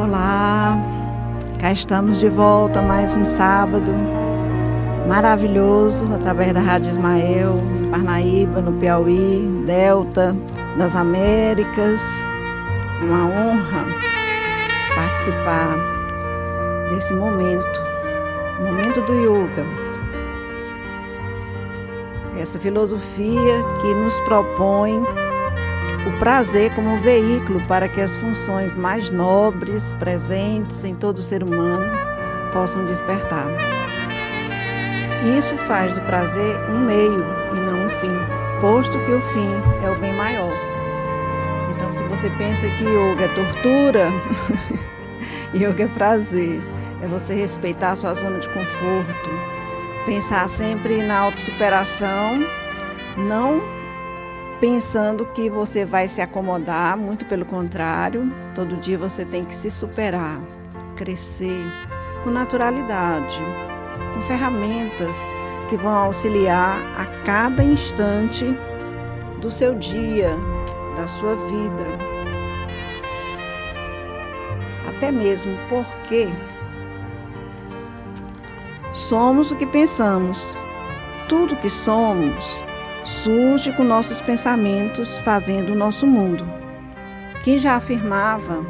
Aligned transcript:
Olá, 0.00 0.78
cá 1.60 1.72
estamos 1.72 2.20
de 2.20 2.28
volta 2.28 2.80
mais 2.80 3.16
um 3.16 3.24
sábado 3.24 3.90
maravilhoso 5.08 6.06
através 6.14 6.54
da 6.54 6.60
Rádio 6.60 6.92
Ismael, 6.92 7.56
Parnaíba, 7.90 8.60
no 8.60 8.78
Piauí, 8.78 9.64
Delta, 9.66 10.36
das 10.76 10.94
Américas. 10.94 12.00
Uma 13.02 13.24
honra 13.24 13.84
participar 14.94 15.76
desse 16.90 17.12
momento, 17.14 17.82
momento 18.60 19.00
do 19.04 19.14
yoga. 19.14 19.66
Essa 22.38 22.56
filosofia 22.60 23.64
que 23.80 23.94
nos 23.94 24.20
propõe 24.20 25.02
o 26.08 26.18
prazer 26.18 26.74
como 26.74 26.88
um 26.88 27.00
veículo 27.00 27.60
para 27.66 27.86
que 27.86 28.00
as 28.00 28.16
funções 28.16 28.74
mais 28.74 29.10
nobres 29.10 29.92
presentes 29.98 30.82
em 30.82 30.94
todo 30.94 31.22
ser 31.22 31.42
humano 31.42 31.84
possam 32.52 32.86
despertar. 32.86 33.46
Isso 35.38 35.56
faz 35.58 35.92
do 35.92 36.00
prazer 36.02 36.58
um 36.70 36.80
meio 36.80 37.22
e 37.52 37.60
não 37.60 37.86
um 37.86 37.90
fim, 37.90 38.60
posto 38.60 38.98
que 39.04 39.12
o 39.12 39.20
fim 39.20 39.50
é 39.84 39.90
o 39.90 39.98
bem 39.98 40.14
maior. 40.14 40.52
Então, 41.76 41.92
se 41.92 42.02
você 42.04 42.30
pensa 42.30 42.62
que 42.62 42.84
yoga 42.84 43.24
é 43.24 43.28
tortura, 43.28 44.08
yoga 45.54 45.84
é 45.84 45.88
prazer, 45.88 46.62
é 47.02 47.06
você 47.06 47.34
respeitar 47.34 47.92
a 47.92 47.96
sua 47.96 48.14
zona 48.14 48.38
de 48.38 48.48
conforto, 48.48 49.30
pensar 50.06 50.48
sempre 50.48 51.02
na 51.02 51.18
autossuperação, 51.18 52.38
não 53.16 53.77
pensando 54.60 55.24
que 55.26 55.48
você 55.48 55.84
vai 55.84 56.08
se 56.08 56.20
acomodar, 56.20 56.96
muito 56.96 57.24
pelo 57.26 57.44
contrário, 57.44 58.32
todo 58.54 58.76
dia 58.76 58.98
você 58.98 59.24
tem 59.24 59.44
que 59.44 59.54
se 59.54 59.70
superar, 59.70 60.40
crescer 60.96 61.64
com 62.24 62.30
naturalidade, 62.30 63.40
com 64.14 64.22
ferramentas 64.22 65.16
que 65.68 65.76
vão 65.76 65.92
auxiliar 65.92 66.78
a 66.96 67.06
cada 67.24 67.62
instante 67.62 68.44
do 69.40 69.50
seu 69.50 69.74
dia, 69.74 70.30
da 70.96 71.06
sua 71.06 71.36
vida. 71.36 72.18
Até 74.88 75.12
mesmo 75.12 75.56
porque 75.68 76.28
somos 78.92 79.52
o 79.52 79.56
que 79.56 79.66
pensamos. 79.66 80.56
Tudo 81.28 81.54
que 81.56 81.70
somos 81.70 82.67
surge 83.22 83.72
com 83.72 83.82
nossos 83.82 84.20
pensamentos 84.20 85.18
fazendo 85.18 85.72
o 85.72 85.76
nosso 85.76 86.06
mundo. 86.06 86.44
Quem 87.42 87.58
já 87.58 87.76
afirmava 87.76 88.64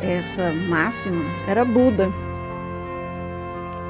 essa 0.00 0.52
máxima 0.68 1.24
era 1.46 1.64
Buda. 1.64 2.10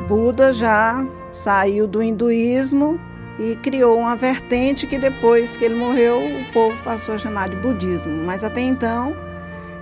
Buda 0.06 0.52
já 0.52 1.04
saiu 1.30 1.86
do 1.86 2.02
hinduísmo 2.02 3.00
e 3.38 3.56
criou 3.56 3.98
uma 3.98 4.14
vertente 4.14 4.86
que 4.86 4.98
depois 4.98 5.56
que 5.56 5.64
ele 5.64 5.74
morreu, 5.74 6.18
o 6.18 6.52
povo 6.52 6.76
passou 6.84 7.14
a 7.14 7.18
chamar 7.18 7.48
de 7.48 7.56
budismo. 7.56 8.24
Mas 8.24 8.44
até 8.44 8.60
então, 8.60 9.16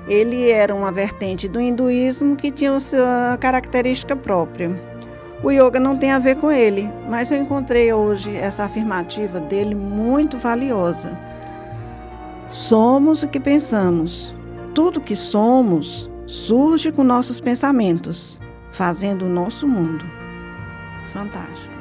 ele 0.09 0.51
era 0.51 0.75
uma 0.75 0.93
vertente 0.93 1.49
do 1.49 1.61
hinduísmo 1.61 2.37
que 2.37 2.51
tinha 2.51 2.79
sua 2.79 3.37
característica 3.41 4.15
própria. 4.15 4.90
O 5.43 5.51
yoga 5.51 5.81
não 5.81 5.97
tem 5.97 6.13
a 6.13 6.19
ver 6.19 6.37
com 6.37 6.51
ele, 6.51 6.91
mas 7.09 7.31
eu 7.31 7.39
encontrei 7.39 7.91
hoje 7.93 8.37
essa 8.37 8.65
afirmativa 8.65 9.41
dele 9.41 9.75
muito 9.75 10.37
valiosa. 10.37 11.19
Somos 12.51 13.23
o 13.23 13.29
que 13.29 13.41
pensamos. 13.41 14.35
Tudo 14.75 15.01
que 15.01 15.17
somos 15.17 16.11
surge 16.27 16.93
com 16.93 17.03
nossos 17.03 17.41
pensamentos, 17.41 18.39
fazendo 18.71 19.25
o 19.25 19.29
nosso 19.29 19.67
mundo. 19.67 20.05
Fantástico. 21.13 21.75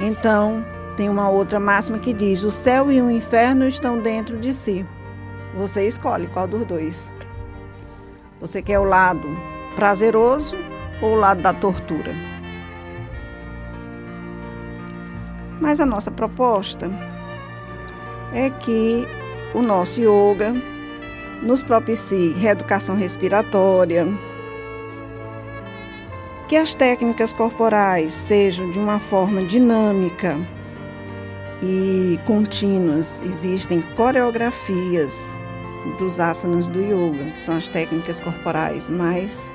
Então, 0.00 0.64
tem 0.96 1.10
uma 1.10 1.28
outra 1.28 1.60
máxima 1.60 1.98
que 1.98 2.14
diz: 2.14 2.42
o 2.42 2.50
céu 2.50 2.90
e 2.90 3.02
o 3.02 3.10
inferno 3.10 3.68
estão 3.68 3.98
dentro 3.98 4.38
de 4.38 4.54
si. 4.54 4.84
Você 5.56 5.86
escolhe 5.86 6.26
qual 6.28 6.48
dos 6.48 6.64
dois. 6.66 7.10
Você 8.40 8.62
quer 8.62 8.78
o 8.78 8.84
lado 8.84 9.28
prazeroso 9.74 10.56
ou 11.02 11.12
o 11.12 11.16
lado 11.16 11.42
da 11.42 11.52
tortura? 11.52 12.35
Mas 15.60 15.80
a 15.80 15.86
nossa 15.86 16.10
proposta 16.10 16.90
é 18.32 18.50
que 18.50 19.06
o 19.54 19.62
nosso 19.62 20.00
yoga 20.00 20.54
nos 21.42 21.62
propicie 21.62 22.32
reeducação 22.32 22.96
respiratória, 22.96 24.06
que 26.48 26.56
as 26.56 26.74
técnicas 26.74 27.32
corporais 27.32 28.12
sejam 28.12 28.70
de 28.70 28.78
uma 28.78 28.98
forma 28.98 29.42
dinâmica 29.42 30.36
e 31.62 32.18
contínuas. 32.26 33.22
Existem 33.22 33.82
coreografias 33.96 35.34
dos 35.98 36.20
asanas 36.20 36.68
do 36.68 36.80
yoga, 36.80 37.24
que 37.32 37.40
são 37.40 37.56
as 37.56 37.68
técnicas 37.68 38.20
corporais 38.20 38.90
mais 38.90 39.52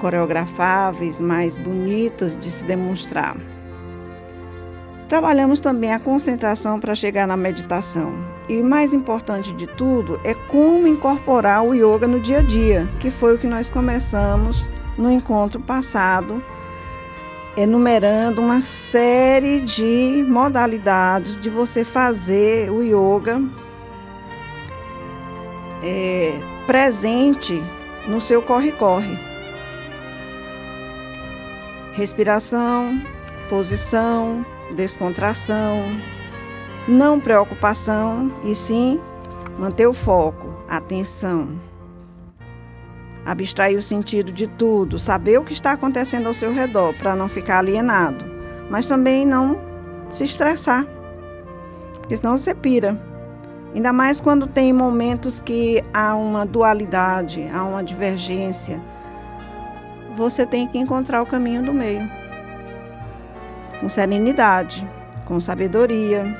coreografáveis, 0.00 1.20
mais 1.20 1.56
bonitas 1.56 2.38
de 2.38 2.50
se 2.50 2.64
demonstrar. 2.64 3.36
Trabalhamos 5.08 5.58
também 5.58 5.90
a 5.94 5.98
concentração 5.98 6.78
para 6.78 6.94
chegar 6.94 7.26
na 7.26 7.36
meditação. 7.36 8.12
E 8.46 8.62
mais 8.62 8.92
importante 8.92 9.54
de 9.54 9.66
tudo 9.66 10.20
é 10.22 10.34
como 10.34 10.86
incorporar 10.86 11.64
o 11.64 11.74
yoga 11.74 12.06
no 12.06 12.20
dia 12.20 12.40
a 12.40 12.42
dia, 12.42 12.86
que 13.00 13.10
foi 13.10 13.34
o 13.34 13.38
que 13.38 13.46
nós 13.46 13.70
começamos 13.70 14.68
no 14.98 15.10
encontro 15.10 15.60
passado, 15.60 16.42
enumerando 17.56 18.42
uma 18.42 18.60
série 18.60 19.60
de 19.60 20.22
modalidades 20.28 21.40
de 21.40 21.48
você 21.48 21.84
fazer 21.84 22.70
o 22.70 22.82
yoga 22.82 23.40
é, 25.82 26.38
presente 26.66 27.62
no 28.06 28.20
seu 28.20 28.42
corre-corre. 28.42 29.18
Respiração, 31.94 33.02
posição, 33.48 34.44
descontração, 34.74 35.82
não 36.86 37.20
preocupação, 37.20 38.32
e 38.44 38.54
sim 38.54 39.00
manter 39.58 39.86
o 39.86 39.92
foco, 39.92 40.54
atenção. 40.68 41.48
Abstrair 43.26 43.76
o 43.76 43.82
sentido 43.82 44.32
de 44.32 44.46
tudo, 44.46 44.98
saber 44.98 45.38
o 45.38 45.44
que 45.44 45.52
está 45.52 45.72
acontecendo 45.72 46.26
ao 46.26 46.34
seu 46.34 46.52
redor 46.52 46.94
para 46.94 47.14
não 47.14 47.28
ficar 47.28 47.58
alienado, 47.58 48.24
mas 48.70 48.86
também 48.86 49.26
não 49.26 49.60
se 50.10 50.24
estressar, 50.24 50.86
porque 51.94 52.16
senão 52.16 52.38
você 52.38 52.54
pira. 52.54 52.98
Ainda 53.74 53.92
mais 53.92 54.18
quando 54.18 54.46
tem 54.46 54.72
momentos 54.72 55.40
que 55.40 55.82
há 55.92 56.14
uma 56.16 56.46
dualidade, 56.46 57.46
há 57.52 57.62
uma 57.64 57.84
divergência. 57.84 58.80
Você 60.16 60.46
tem 60.46 60.66
que 60.66 60.78
encontrar 60.78 61.20
o 61.20 61.26
caminho 61.26 61.62
do 61.62 61.74
meio 61.74 62.08
com 63.80 63.88
serenidade, 63.88 64.88
com 65.24 65.40
sabedoria, 65.40 66.36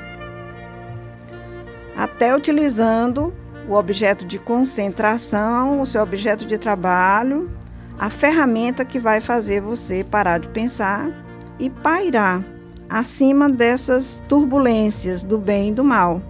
até 1.95 2.35
utilizando 2.35 3.33
o 3.67 3.73
objeto 3.73 4.25
de 4.25 4.39
concentração, 4.39 5.81
o 5.81 5.85
seu 5.85 6.01
objeto 6.01 6.45
de 6.45 6.57
trabalho, 6.57 7.51
a 7.99 8.09
ferramenta 8.09 8.85
que 8.85 8.99
vai 8.99 9.19
fazer 9.19 9.61
você 9.61 10.03
parar 10.03 10.39
de 10.39 10.47
pensar 10.47 11.11
e 11.59 11.69
pairar 11.69 12.43
acima 12.89 13.49
dessas 13.49 14.21
turbulências 14.27 15.23
do 15.23 15.37
bem 15.37 15.69
e 15.69 15.73
do 15.73 15.83
mal. 15.83 16.21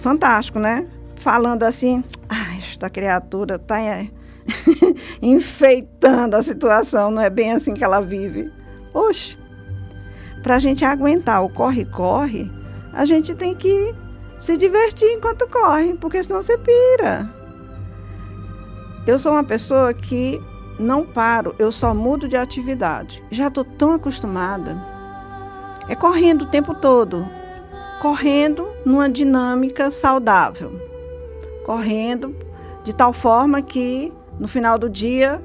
Fantástico, 0.00 0.58
né? 0.58 0.86
Falando 1.16 1.64
assim, 1.64 2.04
ah, 2.28 2.56
esta 2.56 2.88
criatura 2.88 3.56
está 3.56 3.80
é, 3.80 4.08
enfeitando 5.20 6.34
a 6.34 6.42
situação, 6.42 7.10
não 7.10 7.22
é 7.22 7.30
bem 7.30 7.52
assim 7.52 7.74
que 7.74 7.82
ela 7.82 8.00
vive. 8.00 8.52
Oxe, 8.94 9.36
para 10.46 10.54
a 10.54 10.58
gente 10.60 10.84
aguentar 10.84 11.44
o 11.44 11.48
corre-corre, 11.48 12.48
a 12.92 13.04
gente 13.04 13.34
tem 13.34 13.52
que 13.52 13.92
se 14.38 14.56
divertir 14.56 15.08
enquanto 15.08 15.48
corre, 15.48 15.94
porque 15.94 16.22
senão 16.22 16.40
você 16.40 16.56
pira. 16.56 17.28
Eu 19.08 19.18
sou 19.18 19.32
uma 19.32 19.42
pessoa 19.42 19.92
que 19.92 20.40
não 20.78 21.04
paro, 21.04 21.52
eu 21.58 21.72
só 21.72 21.92
mudo 21.92 22.28
de 22.28 22.36
atividade. 22.36 23.20
Já 23.28 23.48
estou 23.48 23.64
tão 23.64 23.90
acostumada. 23.94 24.76
É 25.88 25.96
correndo 25.96 26.42
o 26.42 26.46
tempo 26.48 26.76
todo. 26.76 27.26
Correndo 28.00 28.68
numa 28.84 29.08
dinâmica 29.08 29.90
saudável. 29.90 30.80
Correndo 31.64 32.36
de 32.84 32.94
tal 32.94 33.12
forma 33.12 33.60
que 33.62 34.12
no 34.38 34.46
final 34.46 34.78
do 34.78 34.88
dia 34.88 35.42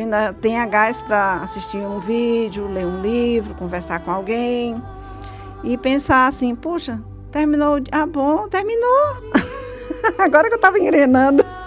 ainda 0.00 0.32
tenha 0.32 0.66
gás 0.66 1.00
para 1.00 1.36
assistir 1.36 1.78
um 1.78 2.00
vídeo, 2.00 2.68
ler 2.68 2.84
um 2.84 3.00
livro, 3.00 3.54
conversar 3.54 4.00
com 4.00 4.10
alguém 4.10 4.82
e 5.64 5.78
pensar 5.78 6.26
assim, 6.26 6.54
puxa, 6.54 7.00
terminou, 7.30 7.78
ah 7.90 8.06
bom, 8.06 8.48
terminou. 8.48 9.16
Agora 10.18 10.48
que 10.48 10.54
eu 10.54 10.56
estava 10.56 10.78
engrenando. 10.78 11.44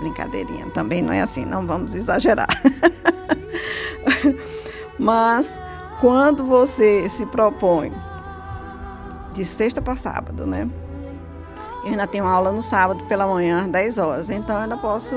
brincadeirinha. 0.00 0.66
Também 0.70 1.02
não 1.02 1.12
é 1.12 1.20
assim, 1.20 1.44
não 1.44 1.66
vamos 1.66 1.94
exagerar. 1.94 2.48
Mas 4.98 5.58
quando 6.00 6.44
você 6.44 7.08
se 7.08 7.26
propõe 7.26 7.92
de 9.32 9.44
sexta 9.44 9.82
para 9.82 9.96
sábado, 9.96 10.46
né? 10.46 10.68
Eu 11.84 11.90
ainda 11.90 12.06
tenho 12.06 12.26
aula 12.26 12.50
no 12.50 12.62
sábado 12.62 13.04
pela 13.04 13.26
manhã, 13.26 13.64
às 13.64 13.68
10 13.68 13.98
horas. 13.98 14.30
Então 14.30 14.56
eu 14.56 14.62
ainda 14.62 14.76
posso 14.76 15.14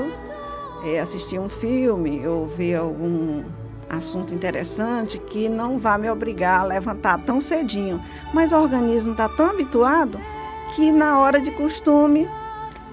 é, 0.84 1.00
assistir 1.00 1.38
um 1.38 1.48
filme 1.48 2.26
ou 2.26 2.46
ver 2.46 2.76
algum 2.76 3.42
assunto 3.88 4.34
interessante 4.34 5.18
que 5.18 5.48
não 5.48 5.78
vá 5.78 5.96
me 5.96 6.10
obrigar 6.10 6.60
a 6.60 6.64
levantar 6.64 7.18
tão 7.24 7.40
cedinho. 7.40 8.00
Mas 8.32 8.52
o 8.52 8.56
organismo 8.56 9.12
está 9.12 9.28
tão 9.28 9.50
habituado 9.50 10.18
que 10.74 10.92
na 10.92 11.18
hora 11.18 11.40
de 11.40 11.50
costume 11.50 12.28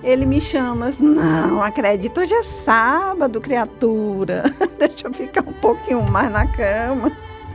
ele 0.04 0.26
me 0.26 0.40
chama. 0.40 0.92
Não, 1.00 1.62
acredito, 1.62 2.22
hoje 2.22 2.34
é 2.34 2.44
sábado, 2.44 3.42
criatura. 3.42 4.44
Deixa 4.78 5.08
eu 5.08 5.14
ficar 5.14 5.42
um 5.42 5.54
pouquinho 5.54 6.04
mais 6.04 6.32
na 6.32 6.48
cama. 6.48 7.12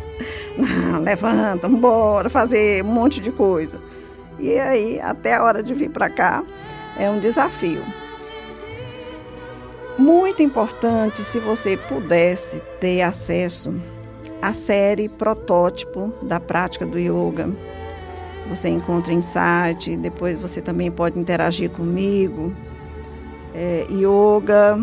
Não, 0.58 1.00
levanta, 1.00 1.68
bora 1.68 2.28
fazer 2.28 2.84
um 2.84 2.88
monte 2.88 3.20
de 3.20 3.30
coisa. 3.30 3.78
E 4.38 4.58
aí, 4.58 5.00
até 5.00 5.34
a 5.34 5.44
hora 5.44 5.62
de 5.62 5.72
vir 5.72 5.90
para 5.90 6.10
cá, 6.10 6.42
é 6.98 7.08
um 7.08 7.18
desafio. 7.18 7.82
Muito 9.98 10.42
importante 10.42 11.22
se 11.22 11.38
você 11.38 11.76
pudesse 11.76 12.62
ter 12.80 13.02
acesso 13.02 13.74
à 14.40 14.52
série 14.52 15.08
protótipo 15.08 16.12
da 16.22 16.40
prática 16.40 16.86
do 16.86 16.98
yoga. 16.98 17.50
Você 18.48 18.68
encontra 18.68 19.12
em 19.12 19.22
site, 19.22 19.96
depois 19.96 20.40
você 20.40 20.60
também 20.60 20.90
pode 20.90 21.18
interagir 21.18 21.70
comigo. 21.70 22.52
É, 23.54 23.86
yoga 23.90 24.80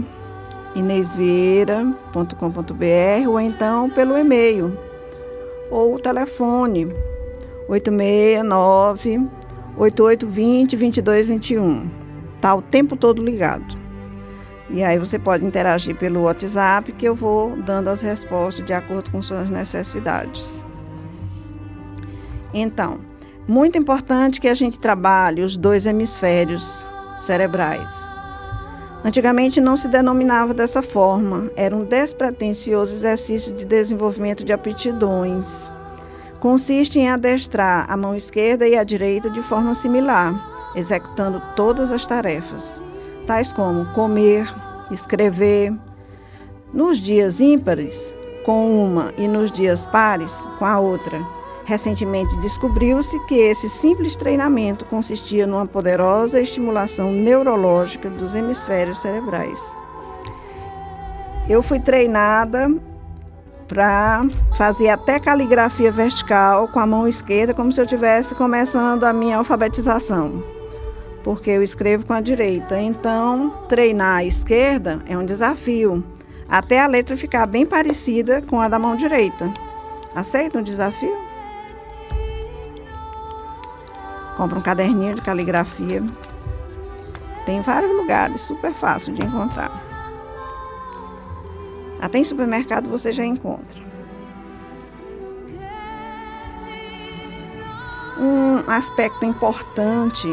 inesvieira.com.br 0.75 3.29
ou 3.29 3.39
então 3.39 3.89
pelo 3.89 4.17
e-mail 4.17 4.77
ou 5.71 5.99
telefone 5.99 6.93
869 7.67 9.27
8820 9.77 10.75
2221. 10.75 11.89
Tá 12.39 12.55
o 12.55 12.61
tempo 12.61 12.95
todo 12.95 13.23
ligado. 13.23 13.86
E 14.69 14.83
aí 14.83 14.99
você 14.99 15.17
pode 15.17 15.45
interagir 15.45 15.95
pelo 15.95 16.23
WhatsApp 16.23 16.91
que 16.91 17.05
eu 17.05 17.15
vou 17.15 17.55
dando 17.55 17.89
as 17.89 18.01
respostas 18.01 18.65
de 18.65 18.73
acordo 18.73 19.09
com 19.11 19.21
suas 19.21 19.49
necessidades. 19.49 20.63
Então, 22.53 22.99
muito 23.47 23.77
importante 23.77 24.41
que 24.41 24.47
a 24.47 24.53
gente 24.53 24.77
trabalhe 24.77 25.41
os 25.41 25.55
dois 25.55 25.85
hemisférios 25.85 26.85
cerebrais. 27.17 28.09
Antigamente 29.05 29.61
não 29.61 29.77
se 29.77 29.87
denominava 29.87 30.53
dessa 30.53 30.81
forma, 30.81 31.49
era 31.55 31.73
um 31.73 31.85
despretensioso 31.85 32.93
exercício 32.93 33.53
de 33.53 33.63
desenvolvimento 33.63 34.43
de 34.43 34.51
aptidões. 34.51 35.71
Consiste 36.41 36.99
em 36.99 37.09
adestrar 37.09 37.85
a 37.89 37.95
mão 37.95 38.15
esquerda 38.15 38.67
e 38.67 38.75
a 38.75 38.83
direita 38.83 39.29
de 39.29 39.41
forma 39.43 39.73
similar, 39.73 40.73
executando 40.75 41.41
todas 41.55 41.89
as 41.89 42.05
tarefas 42.05 42.81
tais 43.27 43.51
como 43.51 43.85
comer, 43.93 44.47
escrever. 44.89 45.73
Nos 46.73 46.97
dias 46.97 47.39
ímpares, 47.39 48.15
com 48.45 48.83
uma, 48.83 49.13
e 49.17 49.27
nos 49.27 49.51
dias 49.51 49.85
pares, 49.85 50.43
com 50.57 50.65
a 50.65 50.79
outra. 50.79 51.21
Recentemente 51.65 52.35
descobriu-se 52.37 53.19
que 53.25 53.35
esse 53.35 53.67
simples 53.67 54.15
treinamento 54.15 54.85
consistia 54.85 55.45
numa 55.45 55.65
poderosa 55.65 56.39
estimulação 56.39 57.11
neurológica 57.11 58.09
dos 58.09 58.33
hemisférios 58.33 59.01
cerebrais. 59.01 59.59
Eu 61.49 61.61
fui 61.61 61.79
treinada 61.79 62.73
para 63.67 64.25
fazer 64.57 64.87
até 64.89 65.19
caligrafia 65.19 65.91
vertical 65.91 66.69
com 66.69 66.79
a 66.79 66.87
mão 66.87 67.05
esquerda, 67.05 67.53
como 67.53 67.71
se 67.71 67.81
eu 67.81 67.85
estivesse 67.85 68.33
começando 68.33 69.03
a 69.03 69.11
minha 69.11 69.37
alfabetização 69.37 70.56
porque 71.27 71.49
eu 71.49 71.61
escrevo 71.61 72.05
com 72.05 72.13
a 72.13 72.21
direita. 72.21 72.79
Então, 72.79 73.49
treinar 73.67 74.19
a 74.19 74.23
esquerda 74.23 75.01
é 75.05 75.17
um 75.17 75.25
desafio, 75.25 76.01
até 76.47 76.79
a 76.79 76.87
letra 76.87 77.17
ficar 77.17 77.45
bem 77.45 77.65
parecida 77.65 78.41
com 78.41 78.61
a 78.61 78.69
da 78.69 78.79
mão 78.79 78.95
direita. 78.95 79.51
Aceita 80.15 80.57
um 80.57 80.63
desafio? 80.63 81.13
Compra 84.37 84.57
um 84.57 84.61
caderninho 84.61 85.15
de 85.15 85.21
caligrafia. 85.21 86.01
Tem 87.45 87.59
vários 87.59 87.91
lugares, 87.91 88.39
super 88.39 88.71
fácil 88.71 89.13
de 89.13 89.21
encontrar. 89.21 89.83
Até 91.99 92.19
em 92.19 92.23
supermercado 92.23 92.87
você 92.87 93.11
já 93.11 93.25
encontra. 93.25 93.85
Um 98.17 98.71
aspecto 98.71 99.25
importante 99.25 100.29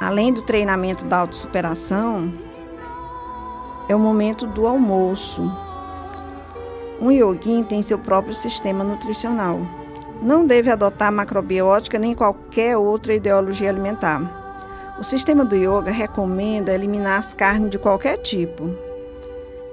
além 0.00 0.32
do 0.32 0.42
treinamento 0.42 1.04
da 1.04 1.18
autossuperação, 1.18 2.32
é 3.88 3.94
o 3.94 3.98
momento 3.98 4.46
do 4.46 4.66
almoço. 4.66 5.42
Um 7.00 7.10
yogin 7.10 7.62
tem 7.62 7.82
seu 7.82 7.98
próprio 7.98 8.34
sistema 8.34 8.82
nutricional. 8.82 9.60
Não 10.22 10.46
deve 10.46 10.70
adotar 10.70 11.12
macrobiótica 11.12 11.98
nem 11.98 12.14
qualquer 12.14 12.76
outra 12.76 13.14
ideologia 13.14 13.68
alimentar. 13.68 14.96
O 14.98 15.04
sistema 15.04 15.44
do 15.44 15.54
yoga 15.54 15.90
recomenda 15.90 16.72
eliminar 16.72 17.18
as 17.18 17.34
carnes 17.34 17.70
de 17.70 17.78
qualquer 17.78 18.16
tipo. 18.18 18.70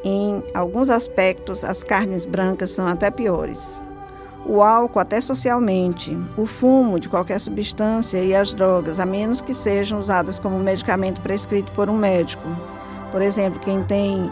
Em 0.03 0.43
alguns 0.53 0.89
aspectos, 0.89 1.63
as 1.63 1.81
carnes 1.81 2.25
brancas 2.25 2.71
são 2.71 2.85
até 2.85 3.09
piores 3.09 3.81
o 4.45 4.61
álcool 4.61 4.99
até 4.99 5.21
socialmente, 5.21 6.17
o 6.37 6.45
fumo 6.45 6.99
de 6.99 7.07
qualquer 7.07 7.39
substância 7.39 8.17
e 8.17 8.35
as 8.35 8.53
drogas, 8.53 8.99
a 8.99 9.05
menos 9.05 9.41
que 9.41 9.53
sejam 9.53 9.99
usadas 9.99 10.39
como 10.39 10.59
medicamento 10.59 11.21
prescrito 11.21 11.71
por 11.71 11.89
um 11.89 11.97
médico. 11.97 12.43
Por 13.11 13.21
exemplo, 13.21 13.59
quem 13.59 13.83
tem 13.83 14.29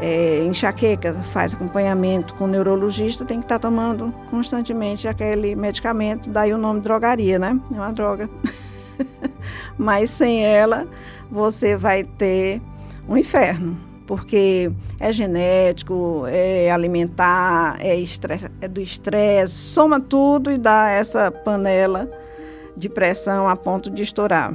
é, 0.00 0.44
enxaqueca, 0.44 1.14
faz 1.32 1.54
acompanhamento 1.54 2.34
com 2.34 2.44
o 2.44 2.48
neurologista, 2.48 3.24
tem 3.24 3.38
que 3.38 3.44
estar 3.44 3.58
tá 3.58 3.68
tomando 3.68 4.12
constantemente 4.30 5.06
aquele 5.06 5.54
medicamento, 5.54 6.30
daí 6.30 6.52
o 6.52 6.58
nome 6.58 6.80
drogaria, 6.80 7.38
né? 7.38 7.58
É 7.72 7.74
uma 7.74 7.92
droga. 7.92 8.30
Mas 9.76 10.10
sem 10.10 10.44
ela, 10.44 10.86
você 11.30 11.76
vai 11.76 12.04
ter 12.04 12.62
um 13.08 13.16
inferno 13.16 13.85
porque 14.06 14.70
é 15.00 15.12
genético, 15.12 16.24
é 16.28 16.70
alimentar, 16.70 17.76
é, 17.80 17.96
estresse, 17.96 18.46
é 18.60 18.68
do 18.68 18.80
estresse, 18.80 19.52
soma 19.52 20.00
tudo 20.00 20.50
e 20.50 20.56
dá 20.56 20.88
essa 20.88 21.30
panela 21.30 22.10
de 22.76 22.88
pressão 22.88 23.48
a 23.48 23.56
ponto 23.56 23.90
de 23.90 24.02
estourar. 24.02 24.54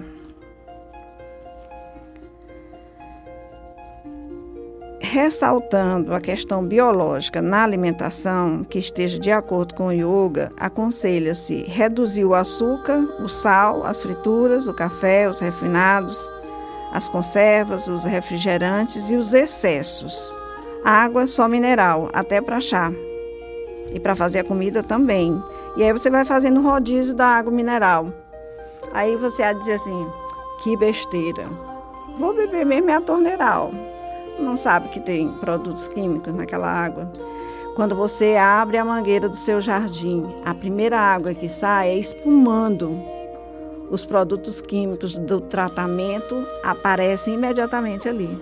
Ressaltando 5.01 6.13
a 6.13 6.21
questão 6.21 6.65
biológica 6.65 7.41
na 7.41 7.63
alimentação 7.63 8.63
que 8.63 8.79
esteja 8.79 9.19
de 9.19 9.29
acordo 9.29 9.75
com 9.75 9.87
o 9.87 9.91
yoga, 9.91 10.53
aconselha-se 10.57 11.63
reduzir 11.63 12.23
o 12.23 12.33
açúcar, 12.33 12.99
o 13.19 13.27
sal, 13.27 13.83
as 13.85 14.01
frituras, 14.01 14.67
o 14.67 14.73
café, 14.73 15.27
os 15.27 15.39
refinados, 15.39 16.31
as 16.91 17.07
conservas, 17.07 17.87
os 17.87 18.03
refrigerantes 18.03 19.09
e 19.09 19.15
os 19.15 19.33
excessos. 19.33 20.37
Água 20.83 21.25
só 21.25 21.47
mineral, 21.47 22.09
até 22.13 22.41
para 22.41 22.59
chá. 22.59 22.91
E 23.93 23.99
para 23.99 24.15
fazer 24.15 24.39
a 24.39 24.43
comida 24.43 24.83
também. 24.83 25.41
E 25.77 25.83
aí 25.83 25.93
você 25.93 26.09
vai 26.09 26.25
fazendo 26.25 26.61
rodízio 26.61 27.15
da 27.15 27.25
água 27.25 27.51
mineral. 27.51 28.11
Aí 28.93 29.15
você 29.15 29.41
vai 29.41 29.55
dizer 29.55 29.73
assim: 29.73 30.07
que 30.63 30.75
besteira. 30.75 31.47
Vou 32.19 32.33
beber 32.33 32.65
mesmo 32.65 32.89
é 32.89 32.95
a 32.95 33.01
torneiral. 33.01 33.71
Não 34.39 34.57
sabe 34.57 34.89
que 34.89 34.99
tem 34.99 35.31
produtos 35.33 35.87
químicos 35.87 36.33
naquela 36.33 36.69
água. 36.69 37.11
Quando 37.75 37.95
você 37.95 38.35
abre 38.35 38.77
a 38.77 38.83
mangueira 38.83 39.29
do 39.29 39.35
seu 39.35 39.61
jardim, 39.61 40.25
a 40.43 40.53
primeira 40.53 40.99
água 40.99 41.33
que 41.33 41.47
sai 41.47 41.89
é 41.89 41.97
espumando 41.97 42.99
os 43.91 44.05
produtos 44.05 44.61
químicos 44.61 45.17
do 45.17 45.41
tratamento 45.41 46.47
aparecem 46.63 47.33
imediatamente 47.33 48.07
ali. 48.07 48.39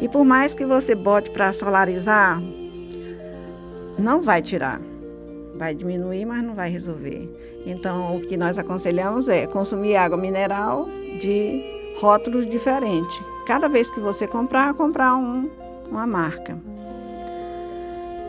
E 0.00 0.08
por 0.08 0.24
mais 0.24 0.54
que 0.54 0.64
você 0.64 0.94
bote 0.94 1.30
para 1.30 1.52
solarizar, 1.52 2.40
não 3.98 4.22
vai 4.22 4.40
tirar. 4.40 4.80
Vai 5.56 5.74
diminuir, 5.74 6.24
mas 6.26 6.44
não 6.44 6.54
vai 6.54 6.70
resolver. 6.70 7.28
Então, 7.66 8.16
o 8.16 8.20
que 8.20 8.36
nós 8.36 8.56
aconselhamos 8.56 9.28
é 9.28 9.46
consumir 9.46 9.96
água 9.96 10.16
mineral 10.16 10.86
de 11.18 11.94
rótulos 11.98 12.46
diferentes. 12.46 13.20
Cada 13.46 13.68
vez 13.68 13.90
que 13.90 13.98
você 13.98 14.28
comprar, 14.28 14.74
comprar 14.74 15.16
um, 15.16 15.50
uma 15.90 16.06
marca. 16.06 16.56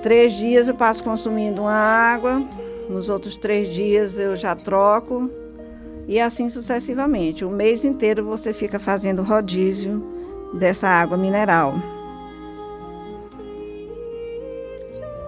Três 0.02 0.34
dias 0.34 0.68
eu 0.68 0.74
passo 0.74 1.04
consumindo 1.04 1.64
uma 1.64 1.74
água, 1.74 2.42
nos 2.90 3.10
outros 3.10 3.36
três 3.36 3.68
dias 3.68 4.18
eu 4.18 4.36
já 4.36 4.56
troco 4.56 5.30
e 6.08 6.20
assim 6.20 6.48
sucessivamente. 6.48 7.44
O 7.44 7.50
mês 7.50 7.84
inteiro 7.84 8.24
você 8.24 8.54
fica 8.54 8.80
fazendo 8.80 9.24
rodízio 9.24 10.02
dessa 10.54 10.88
água 10.88 11.18
mineral. 11.18 11.76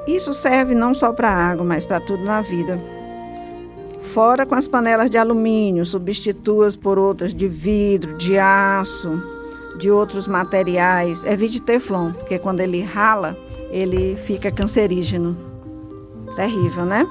Isso 0.07 0.33
serve 0.33 0.73
não 0.73 0.93
só 0.93 1.11
para 1.11 1.29
água, 1.29 1.63
mas 1.63 1.85
para 1.85 1.99
tudo 1.99 2.23
na 2.23 2.41
vida. 2.41 2.79
Fora 4.13 4.45
com 4.45 4.55
as 4.55 4.67
panelas 4.67 5.09
de 5.11 5.17
alumínio, 5.17 5.85
substitua-as 5.85 6.75
por 6.75 6.97
outras 6.97 7.31
de 7.33 7.47
vidro, 7.47 8.17
de 8.17 8.39
aço, 8.39 9.21
de 9.77 9.91
outros 9.91 10.27
materiais. 10.27 11.23
Evite 11.23 11.61
teflon, 11.61 12.13
porque 12.13 12.39
quando 12.39 12.61
ele 12.61 12.81
rala, 12.81 13.37
ele 13.69 14.15
fica 14.15 14.49
cancerígeno. 14.49 15.37
Terrível, 16.35 16.85
né? 16.85 17.05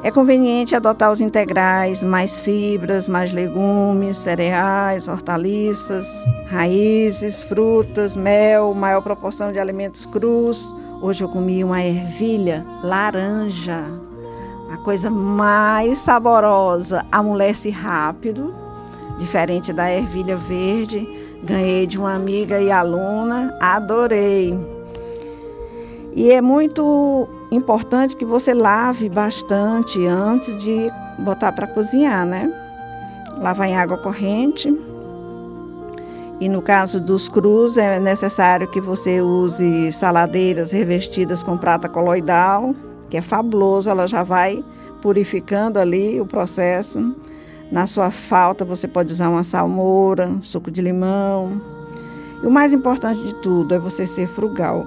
É 0.00 0.12
conveniente 0.12 0.76
adotar 0.76 1.10
os 1.10 1.20
integrais, 1.20 2.04
mais 2.04 2.36
fibras, 2.36 3.08
mais 3.08 3.32
legumes, 3.32 4.16
cereais, 4.16 5.08
hortaliças, 5.08 6.06
raízes, 6.46 7.42
frutas, 7.42 8.16
mel, 8.16 8.72
maior 8.74 9.00
proporção 9.00 9.50
de 9.50 9.58
alimentos 9.58 10.06
crus. 10.06 10.72
Hoje 11.02 11.24
eu 11.24 11.28
comi 11.28 11.64
uma 11.64 11.82
ervilha 11.82 12.64
laranja, 12.82 13.84
a 14.72 14.76
coisa 14.78 15.10
mais 15.10 15.98
saborosa, 15.98 17.04
amolece 17.10 17.68
rápido, 17.68 18.54
diferente 19.18 19.72
da 19.72 19.90
ervilha 19.90 20.36
verde. 20.36 21.08
Ganhei 21.42 21.86
de 21.86 21.98
uma 21.98 22.14
amiga 22.14 22.60
e 22.60 22.70
aluna, 22.70 23.56
adorei. 23.60 24.58
E 26.14 26.30
é 26.30 26.40
muito 26.40 27.28
importante 27.50 28.16
que 28.16 28.24
você 28.24 28.52
lave 28.52 29.08
bastante 29.08 30.04
antes 30.06 30.56
de 30.58 30.90
botar 31.18 31.52
para 31.52 31.66
cozinhar, 31.66 32.26
né? 32.26 32.52
Lavar 33.38 33.68
em 33.68 33.76
água 33.76 33.96
corrente. 33.98 34.76
E 36.40 36.48
no 36.48 36.62
caso 36.62 37.00
dos 37.00 37.28
crus, 37.28 37.76
é 37.76 37.98
necessário 37.98 38.68
que 38.68 38.80
você 38.80 39.20
use 39.20 39.90
saladeiras 39.92 40.70
revestidas 40.70 41.42
com 41.42 41.56
prata 41.56 41.88
coloidal, 41.88 42.74
que 43.10 43.16
é 43.16 43.22
fabuloso, 43.22 43.90
ela 43.90 44.06
já 44.06 44.22
vai 44.22 44.64
purificando 45.02 45.78
ali 45.78 46.20
o 46.20 46.26
processo. 46.26 47.16
Na 47.72 47.86
sua 47.86 48.10
falta, 48.10 48.64
você 48.64 48.86
pode 48.86 49.12
usar 49.12 49.28
uma 49.28 49.42
salmoura, 49.42 50.30
suco 50.42 50.70
de 50.70 50.80
limão. 50.80 51.60
E 52.42 52.46
o 52.46 52.50
mais 52.50 52.72
importante 52.72 53.22
de 53.24 53.34
tudo 53.36 53.74
é 53.74 53.78
você 53.78 54.06
ser 54.06 54.28
frugal. 54.28 54.86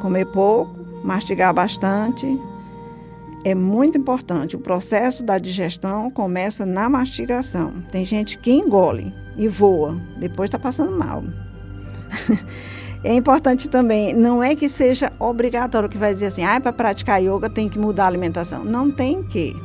Comer 0.00 0.26
pouco 0.26 0.81
mastigar 1.02 1.52
bastante. 1.52 2.26
É 3.44 3.54
muito 3.54 3.98
importante. 3.98 4.54
O 4.54 4.60
processo 4.60 5.24
da 5.24 5.38
digestão 5.38 6.10
começa 6.10 6.64
na 6.64 6.88
mastigação. 6.88 7.72
Tem 7.90 8.04
gente 8.04 8.38
que 8.38 8.52
engole 8.52 9.12
e 9.36 9.48
voa, 9.48 10.00
depois 10.18 10.48
está 10.48 10.58
passando 10.58 10.96
mal. 10.96 11.24
é 13.02 13.12
importante 13.14 13.68
também, 13.68 14.12
não 14.12 14.42
é 14.42 14.54
que 14.54 14.68
seja 14.68 15.12
obrigatório 15.18 15.88
que 15.88 15.98
vai 15.98 16.12
dizer 16.12 16.26
assim, 16.26 16.44
ah, 16.44 16.60
para 16.60 16.72
praticar 16.72 17.20
yoga 17.20 17.50
tem 17.50 17.68
que 17.68 17.78
mudar 17.78 18.04
a 18.04 18.08
alimentação. 18.08 18.64
Não 18.64 18.90
tem 18.90 19.22
que. 19.24 19.56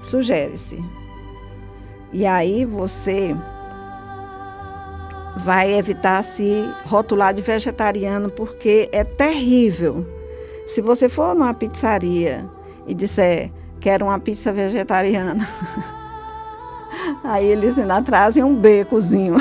Sugere-se. 0.00 0.82
E 2.12 2.26
aí 2.26 2.64
você 2.64 3.36
vai 5.44 5.72
evitar 5.74 6.24
se 6.24 6.68
rotular 6.84 7.32
de 7.32 7.42
vegetariano, 7.42 8.30
porque 8.30 8.88
é 8.90 9.04
terrível 9.04 10.17
se 10.68 10.82
você 10.82 11.08
for 11.08 11.34
numa 11.34 11.54
pizzaria 11.54 12.44
e 12.86 12.92
disser 12.92 13.50
quero 13.80 14.04
uma 14.04 14.18
pizza 14.18 14.52
vegetariana, 14.52 15.48
aí 17.24 17.46
eles 17.46 17.78
ainda 17.78 18.02
trazem 18.02 18.44
um 18.44 18.54
becozinho. 18.54 19.36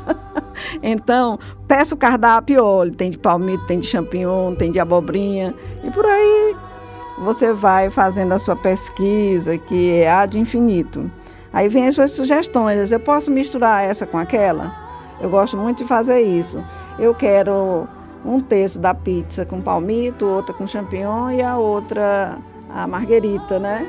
então, 0.82 1.38
peça 1.66 1.94
o 1.94 1.98
cardápio, 1.98 2.62
olha, 2.62 2.92
tem 2.92 3.10
de 3.10 3.16
palmito, 3.16 3.66
tem 3.66 3.80
de 3.80 3.86
champignon, 3.86 4.54
tem 4.54 4.70
de 4.70 4.78
abobrinha, 4.78 5.54
e 5.82 5.90
por 5.90 6.04
aí 6.04 6.54
você 7.20 7.52
vai 7.54 7.88
fazendo 7.88 8.32
a 8.32 8.38
sua 8.38 8.54
pesquisa, 8.54 9.56
que 9.56 9.92
é 9.92 10.10
a 10.10 10.26
de 10.26 10.38
infinito. 10.38 11.10
Aí 11.54 11.70
vem 11.70 11.88
as 11.88 11.94
suas 11.94 12.10
sugestões, 12.10 12.92
eu 12.92 13.00
posso 13.00 13.30
misturar 13.30 13.82
essa 13.82 14.04
com 14.04 14.18
aquela? 14.18 14.74
Eu 15.22 15.30
gosto 15.30 15.56
muito 15.56 15.78
de 15.78 15.84
fazer 15.84 16.20
isso. 16.20 16.62
Eu 16.98 17.14
quero 17.14 17.88
um 18.24 18.40
terço 18.40 18.78
da 18.78 18.94
pizza 18.94 19.44
com 19.44 19.60
palmito, 19.60 20.26
outra 20.26 20.54
com 20.54 20.66
champignon 20.66 21.30
e 21.30 21.42
a 21.42 21.56
outra 21.56 22.38
a 22.70 22.86
marguerita, 22.86 23.58
né? 23.58 23.86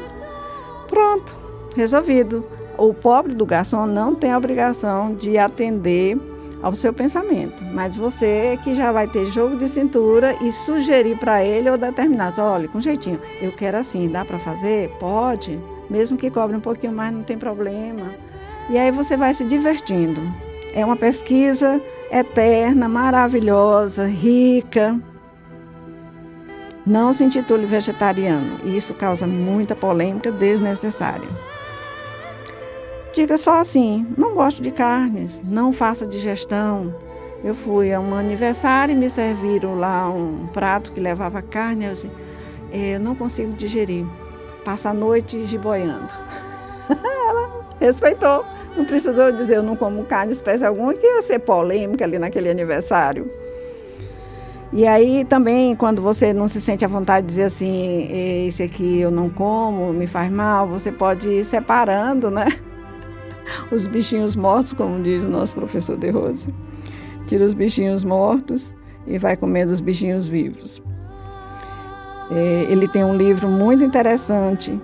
Pronto, 0.88 1.36
resolvido. 1.76 2.46
O 2.78 2.94
pobre 2.94 3.34
do 3.34 3.46
garçom 3.46 3.86
não 3.86 4.14
tem 4.14 4.32
a 4.32 4.38
obrigação 4.38 5.16
de 5.16 5.38
atender 5.38 6.18
ao 6.62 6.76
seu 6.76 6.92
pensamento, 6.92 7.64
mas 7.74 7.96
você 7.96 8.26
é 8.26 8.58
que 8.58 8.74
já 8.74 8.92
vai 8.92 9.08
ter 9.08 9.28
jogo 9.28 9.56
de 9.56 9.70
cintura 9.70 10.36
e 10.42 10.52
sugerir 10.52 11.18
para 11.18 11.44
ele 11.44 11.70
ou 11.70 11.78
determinar, 11.78 12.34
olha, 12.40 12.68
com 12.68 12.82
jeitinho, 12.82 13.20
eu 13.42 13.52
quero 13.52 13.78
assim, 13.78 14.10
dá 14.10 14.26
para 14.26 14.40
fazer? 14.40 14.90
Pode, 15.00 15.60
mesmo 15.90 16.18
que 16.18 16.30
cobre 16.30 16.56
um 16.56 16.62
pouquinho 16.62 16.94
mais, 16.94 17.14
não 17.14 17.24
tem 17.24 17.38
problema. 17.38 18.06
E 18.70 18.78
aí 18.78 18.92
você 18.92 19.16
vai 19.16 19.34
se 19.34 19.44
divertindo. 19.44 20.20
É 20.74 20.84
uma 20.84 20.96
pesquisa 20.96 21.80
eterna, 22.12 22.88
maravilhosa, 22.88 24.06
rica. 24.06 25.00
Não 26.86 27.14
se 27.14 27.24
intitule 27.24 27.66
vegetariano. 27.66 28.60
Isso 28.64 28.94
causa 28.94 29.26
muita 29.26 29.76
polêmica 29.76 30.32
desnecessária. 30.32 31.28
Diga 33.14 33.38
só 33.38 33.60
assim: 33.60 34.06
não 34.18 34.36
gosto 34.36 34.62
de 34.62 34.72
carnes, 34.72 35.42
não 35.46 35.72
faça 35.72 36.06
digestão. 36.06 36.94
Eu 37.44 37.54
fui 37.54 37.94
a 37.94 38.00
um 38.00 38.16
aniversário 38.16 38.94
e 38.94 38.98
me 38.98 39.10
serviram 39.10 39.76
lá 39.76 40.10
um 40.10 40.48
prato 40.48 40.92
que 40.92 41.00
levava 41.00 41.42
carne. 41.42 41.86
Eu 41.86 41.94
disse, 41.94 42.12
eu 42.72 43.00
não 43.00 43.16
consigo 43.16 43.54
digerir. 43.54 44.06
Passa 44.64 44.90
a 44.90 44.94
noite 44.94 45.46
giboiando. 45.46 46.10
Ela 46.90 47.68
respeitou. 47.80 48.44
Não 48.76 48.84
precisou 48.84 49.32
dizer 49.32 49.58
eu 49.58 49.64
não 49.64 49.76
como 49.76 50.04
carne 50.04 50.32
de 50.32 50.38
espécie 50.38 50.66
alguma, 50.66 50.94
que 50.94 51.06
ia 51.06 51.22
ser 51.22 51.40
polêmica 51.40 52.04
ali 52.04 52.20
naquele 52.20 52.50
aniversário. 52.50 53.30
E 54.74 54.86
aí 54.86 55.24
também, 55.24 55.76
quando 55.76 56.02
você 56.02 56.34
não 56.34 56.50
se 56.50 56.60
sente 56.60 56.84
à 56.84 56.88
vontade 56.88 57.26
de 57.26 57.30
dizer 57.30 57.44
assim, 57.44 58.08
esse 58.48 58.64
aqui 58.64 59.00
eu 59.00 59.10
não 59.10 59.30
como, 59.30 59.94
me 59.94 60.08
faz 60.08 60.30
mal, 60.30 60.68
você 60.68 60.92
pode 60.92 61.30
ir 61.30 61.46
separando, 61.46 62.30
né? 62.30 62.48
Os 63.72 63.88
bichinhos 63.88 64.36
mortos, 64.36 64.74
como 64.74 65.02
diz 65.02 65.24
o 65.24 65.30
nosso 65.30 65.54
professor 65.54 65.96
De 65.96 66.10
Rose. 66.10 66.54
Tira 67.28 67.46
os 67.46 67.54
bichinhos 67.54 68.04
mortos 68.04 68.76
e 69.08 69.18
vai 69.18 69.38
comendo 69.38 69.72
os 69.72 69.80
bichinhos 69.82 70.28
vivos. 70.28 70.82
É, 72.32 72.68
ele 72.70 72.88
tem 72.88 73.04
um 73.04 73.16
livro 73.16 73.48
muito 73.48 73.84
interessante 73.84 74.80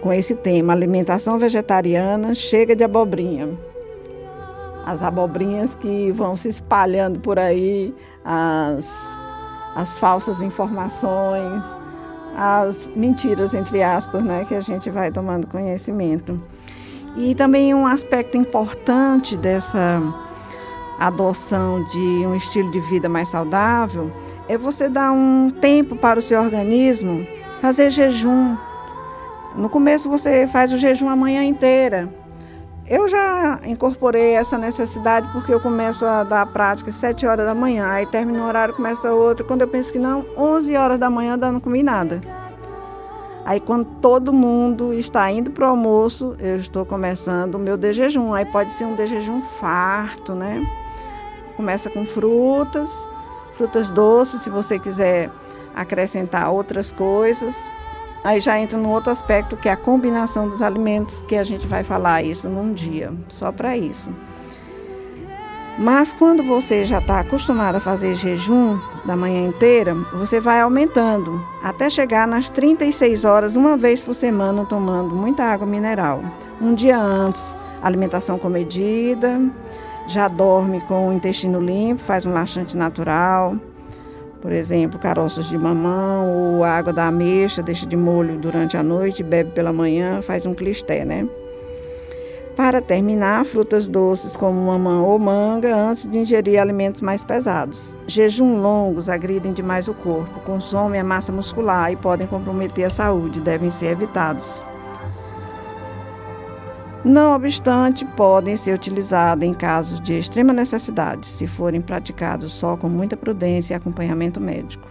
com 0.00 0.12
esse 0.12 0.34
tema, 0.34 0.72
alimentação 0.72 1.38
vegetariana, 1.38 2.34
chega 2.34 2.74
de 2.74 2.82
abobrinha. 2.84 3.48
As 4.84 5.02
abobrinhas 5.02 5.74
que 5.74 6.10
vão 6.12 6.36
se 6.36 6.48
espalhando 6.48 7.20
por 7.20 7.38
aí, 7.38 7.94
as, 8.24 9.04
as 9.76 9.98
falsas 9.98 10.40
informações, 10.40 11.64
as 12.36 12.88
mentiras, 12.96 13.54
entre 13.54 13.82
aspas, 13.82 14.22
né, 14.22 14.44
que 14.46 14.54
a 14.54 14.60
gente 14.60 14.90
vai 14.90 15.10
tomando 15.10 15.46
conhecimento. 15.46 16.42
E 17.16 17.34
também 17.34 17.74
um 17.74 17.86
aspecto 17.86 18.36
importante 18.36 19.36
dessa 19.36 20.00
adoção 20.98 21.82
de 21.88 22.26
um 22.26 22.34
estilo 22.34 22.70
de 22.70 22.80
vida 22.80 23.08
mais 23.08 23.28
saudável 23.28 24.12
é 24.48 24.56
você 24.56 24.88
dar 24.88 25.12
um 25.12 25.50
tempo 25.50 25.96
para 25.96 26.18
o 26.18 26.22
seu 26.22 26.40
organismo 26.40 27.26
fazer 27.60 27.90
jejum, 27.90 28.56
no 29.54 29.68
começo 29.68 30.08
você 30.08 30.46
faz 30.46 30.72
o 30.72 30.78
jejum 30.78 31.08
a 31.08 31.16
manhã 31.16 31.42
inteira. 31.44 32.08
Eu 32.86 33.08
já 33.08 33.60
incorporei 33.64 34.32
essa 34.32 34.58
necessidade 34.58 35.28
porque 35.32 35.54
eu 35.54 35.60
começo 35.60 36.04
a 36.04 36.24
dar 36.24 36.42
a 36.42 36.46
prática 36.46 36.90
às 36.90 36.96
7 36.96 37.24
horas 37.24 37.46
da 37.46 37.54
manhã, 37.54 37.86
aí 37.86 38.04
termina 38.04 38.42
o 38.42 38.46
horário, 38.48 38.74
começa 38.74 39.12
outro. 39.12 39.44
Quando 39.44 39.60
eu 39.60 39.68
penso 39.68 39.92
que 39.92 39.98
não, 39.98 40.24
11 40.36 40.76
horas 40.76 40.98
da 40.98 41.08
manhã 41.08 41.38
eu 41.40 41.52
não 41.52 41.60
comi 41.60 41.84
nada. 41.84 42.20
Aí 43.44 43.60
quando 43.60 43.84
todo 44.00 44.32
mundo 44.32 44.92
está 44.92 45.30
indo 45.30 45.50
para 45.50 45.66
o 45.66 45.70
almoço, 45.70 46.36
eu 46.38 46.56
estou 46.56 46.84
começando 46.84 47.54
o 47.54 47.58
meu 47.58 47.76
de 47.76 47.92
jejum. 47.92 48.34
Aí 48.34 48.44
pode 48.44 48.72
ser 48.72 48.84
um 48.84 48.94
de 48.94 49.06
jejum 49.06 49.40
farto, 49.60 50.34
né? 50.34 50.64
Começa 51.56 51.88
com 51.88 52.04
frutas, 52.04 53.06
frutas 53.56 53.88
doces, 53.88 54.42
se 54.42 54.50
você 54.50 54.78
quiser 54.78 55.30
acrescentar 55.74 56.50
outras 56.50 56.90
coisas. 56.90 57.56
Aí 58.22 58.40
já 58.40 58.58
entra 58.60 58.76
no 58.76 58.90
outro 58.90 59.10
aspecto 59.10 59.56
que 59.56 59.68
é 59.68 59.72
a 59.72 59.76
combinação 59.76 60.48
dos 60.48 60.60
alimentos, 60.60 61.22
que 61.26 61.36
a 61.36 61.44
gente 61.44 61.66
vai 61.66 61.82
falar 61.82 62.22
isso 62.22 62.48
num 62.48 62.72
dia, 62.72 63.12
só 63.28 63.50
para 63.50 63.76
isso. 63.76 64.10
Mas 65.78 66.12
quando 66.12 66.42
você 66.42 66.84
já 66.84 66.98
está 66.98 67.20
acostumado 67.20 67.76
a 67.76 67.80
fazer 67.80 68.14
jejum 68.14 68.78
da 69.06 69.16
manhã 69.16 69.48
inteira, 69.48 69.94
você 70.12 70.38
vai 70.38 70.60
aumentando 70.60 71.42
até 71.62 71.88
chegar 71.88 72.28
nas 72.28 72.50
36 72.50 73.24
horas, 73.24 73.56
uma 73.56 73.78
vez 73.78 74.02
por 74.02 74.14
semana, 74.14 74.66
tomando 74.66 75.14
muita 75.14 75.44
água 75.44 75.66
mineral. 75.66 76.22
Um 76.60 76.74
dia 76.74 76.98
antes, 76.98 77.56
alimentação 77.82 78.38
comedida, 78.38 79.48
já 80.06 80.28
dorme 80.28 80.82
com 80.82 81.08
o 81.08 81.12
intestino 81.14 81.58
limpo, 81.58 82.02
faz 82.02 82.26
um 82.26 82.32
laxante 82.34 82.76
natural, 82.76 83.56
por 84.40 84.52
exemplo, 84.52 84.98
caroços 84.98 85.48
de 85.48 85.58
mamão 85.58 86.56
ou 86.56 86.64
água 86.64 86.92
da 86.92 87.08
ameixa, 87.08 87.62
deixa 87.62 87.86
de 87.86 87.96
molho 87.96 88.38
durante 88.38 88.76
a 88.76 88.82
noite, 88.82 89.22
bebe 89.22 89.50
pela 89.50 89.72
manhã, 89.72 90.22
faz 90.22 90.46
um 90.46 90.54
clisté, 90.54 91.04
né? 91.04 91.28
Para 92.56 92.82
terminar, 92.82 93.44
frutas 93.44 93.88
doces 93.88 94.36
como 94.36 94.60
mamão 94.66 95.04
ou 95.04 95.18
manga 95.18 95.74
antes 95.74 96.06
de 96.06 96.18
ingerir 96.18 96.60
alimentos 96.60 97.00
mais 97.00 97.24
pesados. 97.24 97.96
Jejum 98.06 98.60
longos 98.60 99.08
agridem 99.08 99.52
demais 99.52 99.88
o 99.88 99.94
corpo, 99.94 100.40
consomem 100.40 101.00
a 101.00 101.04
massa 101.04 101.32
muscular 101.32 101.90
e 101.92 101.96
podem 101.96 102.26
comprometer 102.26 102.84
a 102.84 102.90
saúde, 102.90 103.40
devem 103.40 103.70
ser 103.70 103.92
evitados. 103.92 104.62
Não 107.04 107.34
obstante, 107.34 108.04
podem 108.04 108.56
ser 108.58 108.74
utilizados 108.74 109.42
em 109.42 109.54
casos 109.54 110.00
de 110.00 110.18
extrema 110.18 110.52
necessidade, 110.52 111.26
se 111.26 111.46
forem 111.46 111.80
praticados 111.80 112.52
só 112.52 112.76
com 112.76 112.90
muita 112.90 113.16
prudência 113.16 113.72
e 113.72 113.76
acompanhamento 113.76 114.38
médico. 114.38 114.86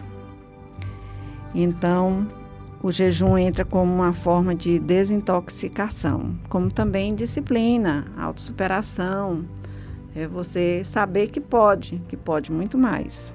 Então, 1.53 2.27
o 2.81 2.91
jejum 2.91 3.37
entra 3.37 3.63
como 3.63 3.93
uma 3.93 4.11
forma 4.11 4.55
de 4.55 4.79
desintoxicação, 4.79 6.35
como 6.49 6.71
também 6.71 7.13
disciplina, 7.13 8.05
autossuperação, 8.17 9.45
é 10.15 10.27
você 10.27 10.81
saber 10.83 11.27
que 11.27 11.39
pode, 11.39 12.01
que 12.07 12.17
pode 12.17 12.51
muito 12.51 12.77
mais. 12.77 13.31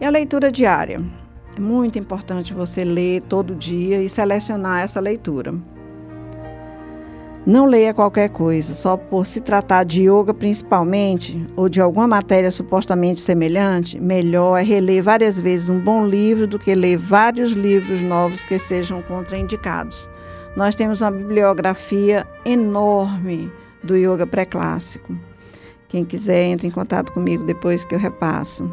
E 0.00 0.04
a 0.04 0.10
leitura 0.10 0.50
diária. 0.50 1.00
É 1.56 1.60
muito 1.60 1.98
importante 1.98 2.54
você 2.54 2.84
ler 2.84 3.22
todo 3.22 3.54
dia 3.54 4.00
e 4.00 4.08
selecionar 4.08 4.82
essa 4.82 5.00
leitura. 5.00 5.52
Não 7.46 7.64
leia 7.64 7.94
qualquer 7.94 8.28
coisa, 8.28 8.74
só 8.74 8.98
por 8.98 9.24
se 9.24 9.40
tratar 9.40 9.84
de 9.84 10.02
yoga 10.02 10.34
principalmente, 10.34 11.42
ou 11.56 11.70
de 11.70 11.80
alguma 11.80 12.06
matéria 12.06 12.50
supostamente 12.50 13.18
semelhante, 13.18 13.98
melhor 13.98 14.58
é 14.58 14.62
reler 14.62 15.02
várias 15.02 15.40
vezes 15.40 15.70
um 15.70 15.78
bom 15.78 16.04
livro 16.04 16.46
do 16.46 16.58
que 16.58 16.74
ler 16.74 16.98
vários 16.98 17.52
livros 17.52 18.02
novos 18.02 18.44
que 18.44 18.58
sejam 18.58 19.00
contraindicados. 19.02 20.10
Nós 20.54 20.74
temos 20.74 21.00
uma 21.00 21.10
bibliografia 21.10 22.26
enorme 22.44 23.50
do 23.82 23.96
yoga 23.96 24.26
pré-clássico. 24.26 25.16
Quem 25.88 26.04
quiser, 26.04 26.44
entre 26.44 26.68
em 26.68 26.70
contato 26.70 27.10
comigo 27.10 27.44
depois 27.44 27.86
que 27.86 27.94
eu 27.94 27.98
repasso. 27.98 28.70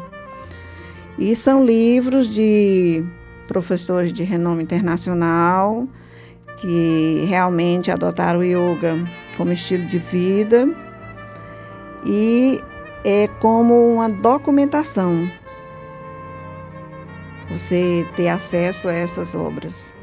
E 1.18 1.34
são 1.34 1.64
livros 1.64 2.28
de 2.28 3.02
professores 3.46 4.12
de 4.12 4.24
renome 4.24 4.62
internacional 4.62 5.88
que 6.60 7.24
realmente 7.28 7.90
adotaram 7.90 8.40
o 8.40 8.44
yoga 8.44 8.96
como 9.36 9.52
estilo 9.52 9.86
de 9.86 9.98
vida 9.98 10.68
e 12.04 12.62
é 13.04 13.28
como 13.40 13.94
uma 13.94 14.08
documentação 14.08 15.28
você 17.48 18.06
ter 18.14 18.28
acesso 18.28 18.88
a 18.88 18.92
essas 18.92 19.34
obras. 19.34 19.94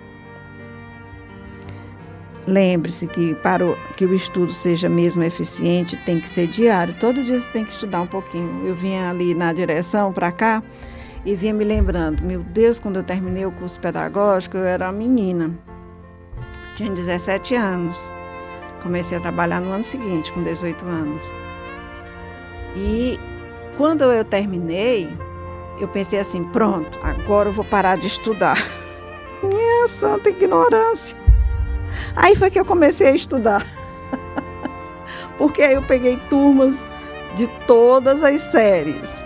Lembre-se 2.47 3.07
que 3.07 3.33
para 3.35 3.65
o, 3.65 3.75
que 3.97 4.05
o 4.05 4.13
estudo 4.13 4.53
seja 4.53 4.87
mesmo 4.87 5.23
eficiente, 5.23 5.97
tem 6.05 6.19
que 6.19 6.29
ser 6.29 6.47
diário. 6.47 6.95
Todo 6.99 7.23
dia 7.23 7.39
você 7.39 7.49
tem 7.49 7.65
que 7.65 7.71
estudar 7.71 8.01
um 8.01 8.07
pouquinho. 8.07 8.67
Eu 8.67 8.75
vinha 8.75 9.09
ali 9.09 9.33
na 9.33 9.51
direção 9.51 10.13
para 10.13 10.31
cá 10.31 10.61
e 11.25 11.35
vinha 11.35 11.53
me 11.53 11.63
lembrando, 11.63 12.23
meu 12.23 12.41
Deus, 12.43 12.79
quando 12.79 12.97
eu 12.97 13.03
terminei 13.03 13.45
o 13.45 13.51
curso 13.51 13.79
pedagógico, 13.79 14.57
eu 14.57 14.63
era 14.63 14.85
uma 14.85 14.91
menina. 14.91 15.64
Tinha 16.75 16.91
17 16.91 17.55
anos. 17.55 18.11
Comecei 18.83 19.17
a 19.17 19.21
trabalhar 19.21 19.61
no 19.61 19.71
ano 19.71 19.83
seguinte, 19.83 20.31
com 20.33 20.43
18 20.43 20.85
anos. 20.85 21.23
E 22.75 23.17
quando 23.77 24.03
eu 24.03 24.25
terminei, 24.25 25.09
eu 25.79 25.87
pensei 25.87 26.19
assim: 26.19 26.43
pronto, 26.43 26.99
agora 27.01 27.49
eu 27.49 27.53
vou 27.53 27.63
parar 27.63 27.97
de 27.97 28.07
estudar. 28.07 28.57
Minha 29.41 29.87
santa 29.87 30.29
ignorância. 30.29 31.17
Aí 32.13 32.35
foi 32.35 32.51
que 32.51 32.59
eu 32.59 32.65
comecei 32.65 33.07
a 33.07 33.15
estudar. 33.15 33.65
Porque 35.37 35.61
aí 35.61 35.75
eu 35.75 35.81
peguei 35.81 36.17
turmas 36.29 36.85
de 37.37 37.47
todas 37.65 38.21
as 38.21 38.41
séries. 38.41 39.23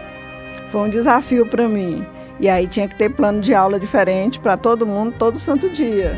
Foi 0.72 0.82
um 0.82 0.90
desafio 0.90 1.48
para 1.48 1.68
mim. 1.68 2.06
E 2.40 2.48
aí 2.48 2.68
tinha 2.68 2.88
que 2.88 2.96
ter 2.96 3.10
plano 3.10 3.42
de 3.42 3.56
aula 3.56 3.80
diferente 3.80 4.40
para 4.40 4.56
todo 4.56 4.86
mundo, 4.86 5.16
todo 5.18 5.40
santo 5.40 5.68
dia 5.68 6.16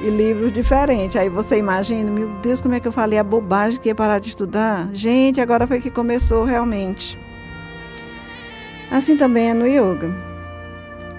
e 0.00 0.08
livros 0.08 0.52
diferentes. 0.52 1.16
Aí 1.16 1.28
você 1.28 1.58
imagina, 1.58 2.10
meu 2.10 2.28
Deus, 2.42 2.60
como 2.60 2.74
é 2.74 2.80
que 2.80 2.88
eu 2.88 2.92
falei 2.92 3.18
a 3.18 3.24
bobagem 3.24 3.80
que 3.80 3.88
ia 3.88 3.94
parar 3.94 4.18
de 4.18 4.28
estudar? 4.28 4.88
Gente, 4.92 5.40
agora 5.40 5.66
foi 5.66 5.80
que 5.80 5.90
começou 5.90 6.44
realmente. 6.44 7.18
Assim 8.90 9.16
também 9.16 9.50
é 9.50 9.54
no 9.54 9.66
yoga. 9.66 10.10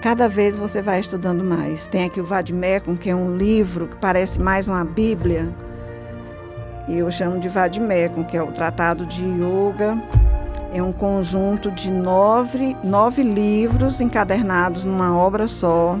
Cada 0.02 0.28
vez 0.28 0.56
você 0.56 0.82
vai 0.82 0.98
estudando 0.98 1.44
mais. 1.44 1.86
Tem 1.86 2.04
aqui 2.04 2.20
o 2.20 2.24
Vadimekum, 2.24 2.96
que 2.96 3.08
é 3.08 3.14
um 3.14 3.36
livro 3.36 3.86
que 3.86 3.96
parece 3.96 4.40
mais 4.40 4.68
uma 4.68 4.84
Bíblia. 4.84 5.48
E 6.88 6.98
eu 6.98 7.10
chamo 7.10 7.38
de 7.38 7.48
Vadimekum, 7.48 8.24
que 8.24 8.36
é 8.36 8.42
o 8.42 8.50
Tratado 8.50 9.06
de 9.06 9.24
Yoga. 9.24 10.02
É 10.74 10.82
um 10.82 10.92
conjunto 10.92 11.70
de 11.70 11.90
nove, 11.90 12.76
nove 12.82 13.22
livros 13.22 14.00
encadernados 14.00 14.84
numa 14.84 15.16
obra 15.16 15.46
só 15.46 15.96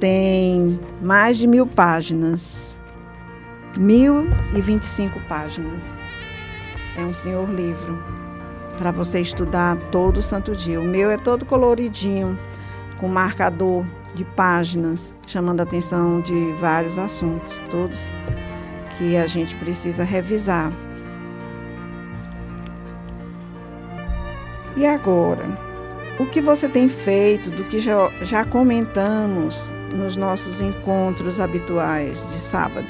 tem 0.00 0.78
mais 1.02 1.36
de 1.38 1.46
mil 1.46 1.66
páginas. 1.66 2.80
Mil 3.76 4.26
e 4.54 4.60
vinte 4.60 4.82
e 4.82 4.86
cinco 4.86 5.20
páginas. 5.28 5.88
É 6.96 7.02
um 7.02 7.14
senhor 7.14 7.48
livro 7.50 8.02
para 8.76 8.90
você 8.90 9.20
estudar 9.20 9.76
todo 9.92 10.22
santo 10.22 10.56
dia. 10.56 10.80
O 10.80 10.84
meu 10.84 11.10
é 11.10 11.16
todo 11.16 11.44
coloridinho, 11.44 12.38
com 12.98 13.08
marcador 13.08 13.84
de 14.14 14.24
páginas, 14.24 15.14
chamando 15.26 15.60
a 15.60 15.64
atenção 15.64 16.20
de 16.20 16.52
vários 16.60 16.98
assuntos, 16.98 17.60
todos 17.70 18.00
que 18.96 19.16
a 19.16 19.26
gente 19.26 19.54
precisa 19.56 20.02
revisar. 20.02 20.72
E 24.76 24.86
agora, 24.86 25.44
o 26.18 26.26
que 26.26 26.40
você 26.40 26.68
tem 26.68 26.88
feito 26.88 27.48
do 27.48 27.62
que 27.64 27.78
já, 27.78 28.10
já 28.22 28.44
comentamos 28.44 29.72
nos 29.94 30.16
nossos 30.16 30.60
encontros 30.60 31.38
habituais 31.38 32.18
de 32.32 32.40
sábado? 32.40 32.88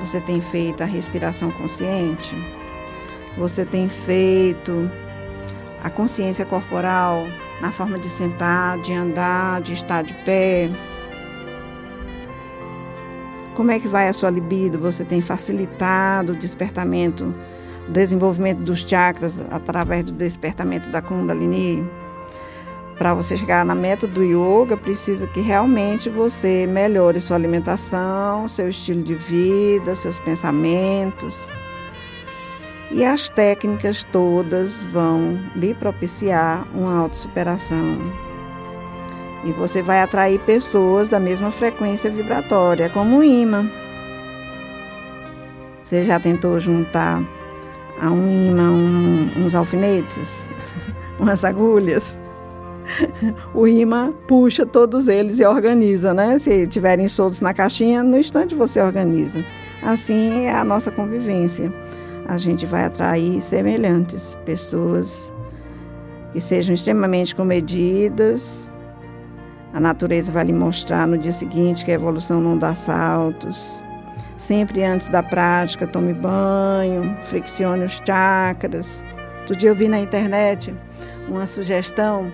Você 0.00 0.20
tem 0.20 0.40
feito 0.40 0.82
a 0.82 0.86
respiração 0.86 1.50
consciente? 1.52 2.34
Você 3.38 3.64
tem 3.64 3.88
feito 3.88 4.90
a 5.82 5.88
consciência 5.88 6.44
corporal 6.44 7.26
na 7.62 7.72
forma 7.72 7.98
de 7.98 8.10
sentar, 8.10 8.78
de 8.82 8.92
andar, 8.92 9.62
de 9.62 9.72
estar 9.72 10.02
de 10.02 10.12
pé? 10.24 10.70
Como 13.54 13.70
é 13.70 13.80
que 13.80 13.88
vai 13.88 14.08
a 14.08 14.12
sua 14.12 14.28
libido? 14.28 14.78
Você 14.80 15.02
tem 15.02 15.22
facilitado 15.22 16.34
o 16.34 16.36
despertamento, 16.36 17.34
o 17.88 17.90
desenvolvimento 17.90 18.58
dos 18.58 18.80
chakras 18.80 19.40
através 19.50 20.04
do 20.04 20.12
despertamento 20.12 20.90
da 20.90 21.00
Kundalini? 21.00 22.01
Para 22.98 23.14
você 23.14 23.36
chegar 23.36 23.64
na 23.64 23.74
meta 23.74 24.06
do 24.06 24.22
yoga, 24.22 24.76
precisa 24.76 25.26
que 25.26 25.40
realmente 25.40 26.08
você 26.08 26.66
melhore 26.66 27.20
sua 27.20 27.36
alimentação, 27.36 28.46
seu 28.46 28.68
estilo 28.68 29.02
de 29.02 29.14
vida, 29.14 29.96
seus 29.96 30.18
pensamentos. 30.18 31.50
E 32.90 33.04
as 33.04 33.28
técnicas 33.28 34.04
todas 34.04 34.82
vão 34.92 35.40
lhe 35.56 35.72
propiciar 35.72 36.66
uma 36.74 36.98
autossuperação. 36.98 37.98
E 39.44 39.52
você 39.52 39.82
vai 39.82 40.02
atrair 40.02 40.38
pessoas 40.40 41.08
da 41.08 41.18
mesma 41.18 41.50
frequência 41.50 42.10
vibratória, 42.10 42.90
como 42.90 43.16
um 43.16 43.22
imã. 43.22 43.68
Você 45.82 46.04
já 46.04 46.20
tentou 46.20 46.60
juntar 46.60 47.22
a 48.00 48.10
um 48.10 48.50
imã 48.50 48.70
uns 49.36 49.54
alfinetes, 49.54 50.48
umas 51.18 51.44
agulhas? 51.44 52.21
o 53.54 53.66
imã 53.66 54.12
puxa 54.26 54.66
todos 54.66 55.08
eles 55.08 55.38
e 55.38 55.44
organiza, 55.44 56.12
né? 56.12 56.38
Se 56.38 56.66
tiverem 56.66 57.08
soltos 57.08 57.40
na 57.40 57.54
caixinha, 57.54 58.02
no 58.02 58.18
instante 58.18 58.54
você 58.54 58.80
organiza. 58.80 59.44
Assim 59.82 60.44
é 60.44 60.52
a 60.52 60.64
nossa 60.64 60.90
convivência. 60.90 61.72
A 62.26 62.38
gente 62.38 62.64
vai 62.66 62.84
atrair 62.84 63.42
semelhantes, 63.42 64.36
pessoas 64.44 65.32
que 66.32 66.40
sejam 66.40 66.74
extremamente 66.74 67.34
comedidas. 67.34 68.72
A 69.72 69.80
natureza 69.80 70.30
vai 70.30 70.44
lhe 70.44 70.52
mostrar 70.52 71.06
no 71.06 71.18
dia 71.18 71.32
seguinte 71.32 71.84
que 71.84 71.90
a 71.90 71.94
evolução 71.94 72.40
não 72.40 72.56
dá 72.56 72.74
saltos. 72.74 73.82
Sempre 74.36 74.82
antes 74.84 75.08
da 75.08 75.22
prática, 75.22 75.86
tome 75.86 76.12
banho, 76.12 77.16
flexione 77.24 77.84
os 77.84 78.00
chakras. 78.04 79.04
Outro 79.40 79.56
dia 79.56 79.70
eu 79.70 79.74
vi 79.74 79.88
na 79.88 79.98
internet 79.98 80.74
uma 81.28 81.46
sugestão 81.46 82.30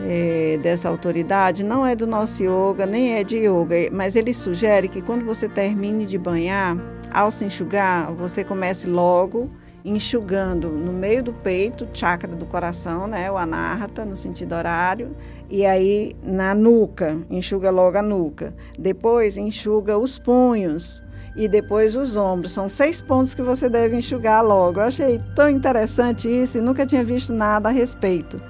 é, 0.00 0.58
dessa 0.62 0.88
autoridade 0.88 1.64
não 1.64 1.86
é 1.86 1.94
do 1.94 2.06
nosso 2.06 2.42
yoga, 2.42 2.86
nem 2.86 3.14
é 3.14 3.24
de 3.24 3.38
yoga, 3.38 3.76
mas 3.92 4.16
ele 4.16 4.32
sugere 4.34 4.88
que 4.88 5.00
quando 5.00 5.24
você 5.24 5.48
termine 5.48 6.06
de 6.06 6.18
banhar, 6.18 6.76
ao 7.12 7.30
se 7.30 7.44
enxugar, 7.44 8.12
você 8.12 8.44
comece 8.44 8.86
logo 8.86 9.50
enxugando 9.86 10.68
no 10.68 10.92
meio 10.92 11.22
do 11.22 11.32
peito, 11.32 11.86
chakra 11.94 12.34
do 12.34 12.44
coração, 12.44 13.06
né, 13.06 13.30
o 13.30 13.38
anahata, 13.38 14.04
no 14.04 14.16
sentido 14.16 14.56
horário, 14.56 15.16
e 15.48 15.64
aí 15.64 16.16
na 16.24 16.54
nuca, 16.56 17.16
enxuga 17.30 17.70
logo 17.70 17.96
a 17.96 18.02
nuca. 18.02 18.52
Depois 18.76 19.36
enxuga 19.36 19.96
os 19.96 20.18
punhos 20.18 21.04
e 21.36 21.46
depois 21.46 21.94
os 21.94 22.16
ombros. 22.16 22.52
São 22.52 22.68
seis 22.68 23.00
pontos 23.00 23.32
que 23.32 23.42
você 23.42 23.68
deve 23.68 23.96
enxugar 23.96 24.44
logo. 24.44 24.80
Eu 24.80 24.86
achei 24.86 25.20
tão 25.36 25.48
interessante 25.48 26.28
isso 26.28 26.58
e 26.58 26.60
nunca 26.60 26.84
tinha 26.84 27.04
visto 27.04 27.32
nada 27.32 27.68
a 27.68 27.72
respeito. 27.72 28.42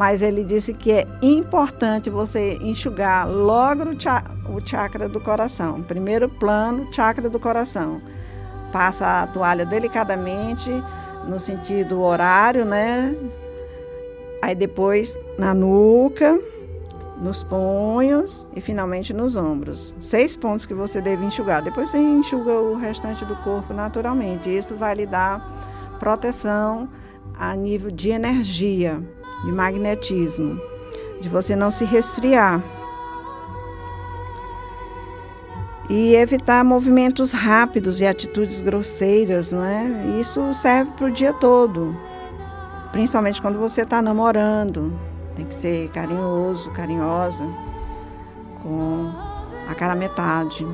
Mas 0.00 0.22
ele 0.22 0.42
disse 0.42 0.72
que 0.72 0.90
é 0.92 1.06
importante 1.20 2.08
você 2.08 2.54
enxugar 2.62 3.28
logo 3.28 3.82
o 4.48 4.66
chakra 4.66 5.06
do 5.06 5.20
coração. 5.20 5.82
Primeiro 5.82 6.26
plano, 6.26 6.90
chakra 6.90 7.28
do 7.28 7.38
coração 7.38 8.00
passa 8.72 9.20
a 9.20 9.26
toalha 9.26 9.66
delicadamente 9.66 10.70
no 11.28 11.38
sentido 11.38 12.00
horário, 12.00 12.64
né? 12.64 13.14
Aí 14.40 14.54
depois 14.54 15.18
na 15.36 15.52
nuca, 15.52 16.40
nos 17.20 17.42
punhos 17.42 18.48
e 18.56 18.60
finalmente 18.62 19.12
nos 19.12 19.36
ombros. 19.36 19.94
Seis 20.00 20.34
pontos 20.34 20.64
que 20.64 20.72
você 20.72 21.02
deve 21.02 21.26
enxugar. 21.26 21.60
Depois 21.60 21.90
você 21.90 21.98
enxuga 21.98 22.54
o 22.54 22.74
restante 22.74 23.22
do 23.26 23.36
corpo 23.44 23.74
naturalmente. 23.74 24.48
Isso 24.48 24.74
vai 24.74 24.94
lhe 24.94 25.04
dar 25.04 25.46
proteção 25.98 26.88
a 27.38 27.54
nível 27.54 27.90
de 27.90 28.08
energia, 28.08 29.02
de 29.44 29.52
magnetismo, 29.52 30.60
de 31.20 31.28
você 31.28 31.54
não 31.54 31.70
se 31.70 31.84
resfriar. 31.84 32.62
e 35.90 36.14
evitar 36.14 36.64
movimentos 36.64 37.32
rápidos 37.32 38.00
e 38.00 38.06
atitudes 38.06 38.60
grosseiras, 38.60 39.50
né? 39.50 40.16
Isso 40.20 40.54
serve 40.54 40.92
para 40.96 41.06
o 41.06 41.10
dia 41.10 41.32
todo, 41.32 41.96
principalmente 42.92 43.42
quando 43.42 43.58
você 43.58 43.82
está 43.82 44.00
namorando. 44.00 44.92
Tem 45.34 45.44
que 45.44 45.54
ser 45.54 45.88
carinhoso, 45.90 46.70
carinhosa, 46.70 47.44
com 48.62 49.10
a 49.68 49.74
cara 49.74 49.96
metade. 49.96 50.64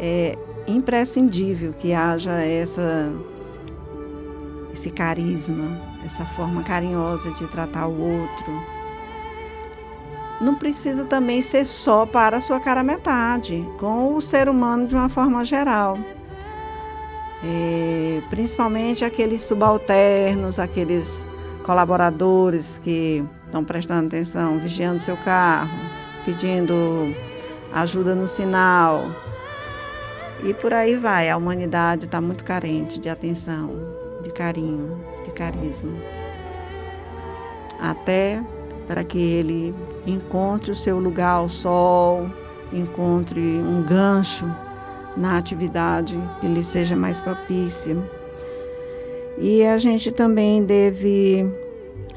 É 0.00 0.38
imprescindível 0.66 1.74
que 1.74 1.92
haja 1.92 2.32
essa 2.40 3.12
esse 4.76 4.90
carisma, 4.90 5.80
essa 6.04 6.24
forma 6.24 6.62
carinhosa 6.62 7.30
de 7.32 7.46
tratar 7.46 7.86
o 7.86 7.98
outro 7.98 8.76
não 10.40 10.54
precisa 10.54 11.04
também 11.04 11.42
ser 11.42 11.64
só 11.64 12.04
para 12.04 12.38
a 12.38 12.40
sua 12.40 12.60
cara 12.60 12.82
metade, 12.82 13.66
com 13.78 14.14
o 14.14 14.20
ser 14.20 14.48
humano 14.48 14.86
de 14.86 14.94
uma 14.94 15.08
forma 15.08 15.44
geral. 15.44 15.98
É, 17.44 18.20
principalmente 18.28 19.04
aqueles 19.04 19.42
subalternos, 19.42 20.58
aqueles 20.58 21.24
colaboradores 21.64 22.78
que 22.82 23.24
estão 23.46 23.64
prestando 23.64 24.06
atenção, 24.06 24.58
vigiando 24.58 25.00
seu 25.00 25.16
carro, 25.18 25.70
pedindo 26.24 27.14
ajuda 27.72 28.14
no 28.14 28.28
sinal. 28.28 29.04
E 30.44 30.52
por 30.52 30.72
aí 30.72 30.96
vai. 30.96 31.30
A 31.30 31.36
humanidade 31.36 32.04
está 32.04 32.20
muito 32.20 32.44
carente 32.44 33.00
de 33.00 33.08
atenção, 33.08 33.70
de 34.26 34.32
carinho, 34.32 34.98
de 35.24 35.30
carisma. 35.30 35.92
Até 37.78 38.42
para 38.86 39.04
que 39.04 39.18
ele 39.18 39.74
encontre 40.04 40.72
o 40.72 40.74
seu 40.74 40.98
lugar 40.98 41.34
ao 41.34 41.48
sol, 41.48 42.28
encontre 42.72 43.40
um 43.40 43.82
gancho 43.82 44.44
na 45.16 45.38
atividade 45.38 46.18
que 46.40 46.46
lhe 46.48 46.64
seja 46.64 46.96
mais 46.96 47.20
propícia. 47.20 47.96
E 49.38 49.64
a 49.64 49.78
gente 49.78 50.10
também 50.10 50.64
deve 50.64 51.46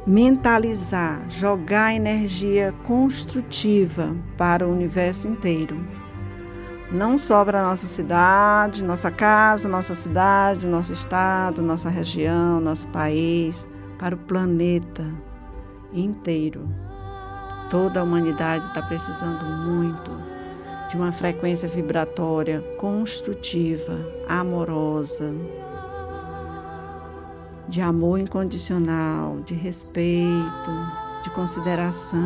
mentalizar, 0.08 1.30
jogar 1.30 1.94
energia 1.94 2.74
construtiva 2.86 4.16
para 4.38 4.68
o 4.68 4.72
universo 4.72 5.28
inteiro. 5.28 5.78
Não 6.92 7.20
só 7.20 7.46
para 7.46 7.62
nossa 7.62 7.86
cidade, 7.86 8.84
nossa 8.84 9.12
casa, 9.12 9.70
nossa 9.70 9.94
cidade, 9.94 10.66
nosso 10.66 10.92
estado, 10.92 11.62
nossa 11.62 11.88
região, 11.88 12.60
nosso 12.60 12.88
país, 12.88 13.68
para 14.00 14.16
o 14.16 14.18
planeta 14.18 15.06
inteiro. 15.94 16.68
Toda 17.70 18.00
a 18.00 18.04
humanidade 18.04 18.66
está 18.66 18.82
precisando 18.82 19.46
muito 19.46 20.12
de 20.90 20.96
uma 20.96 21.12
frequência 21.12 21.70
vibratória 21.70 22.60
construtiva, 22.80 23.96
amorosa, 24.28 25.32
de 27.68 27.82
amor 27.82 28.18
incondicional, 28.18 29.42
de 29.42 29.54
respeito, 29.54 30.72
de 31.24 31.30
consideração, 31.30 32.18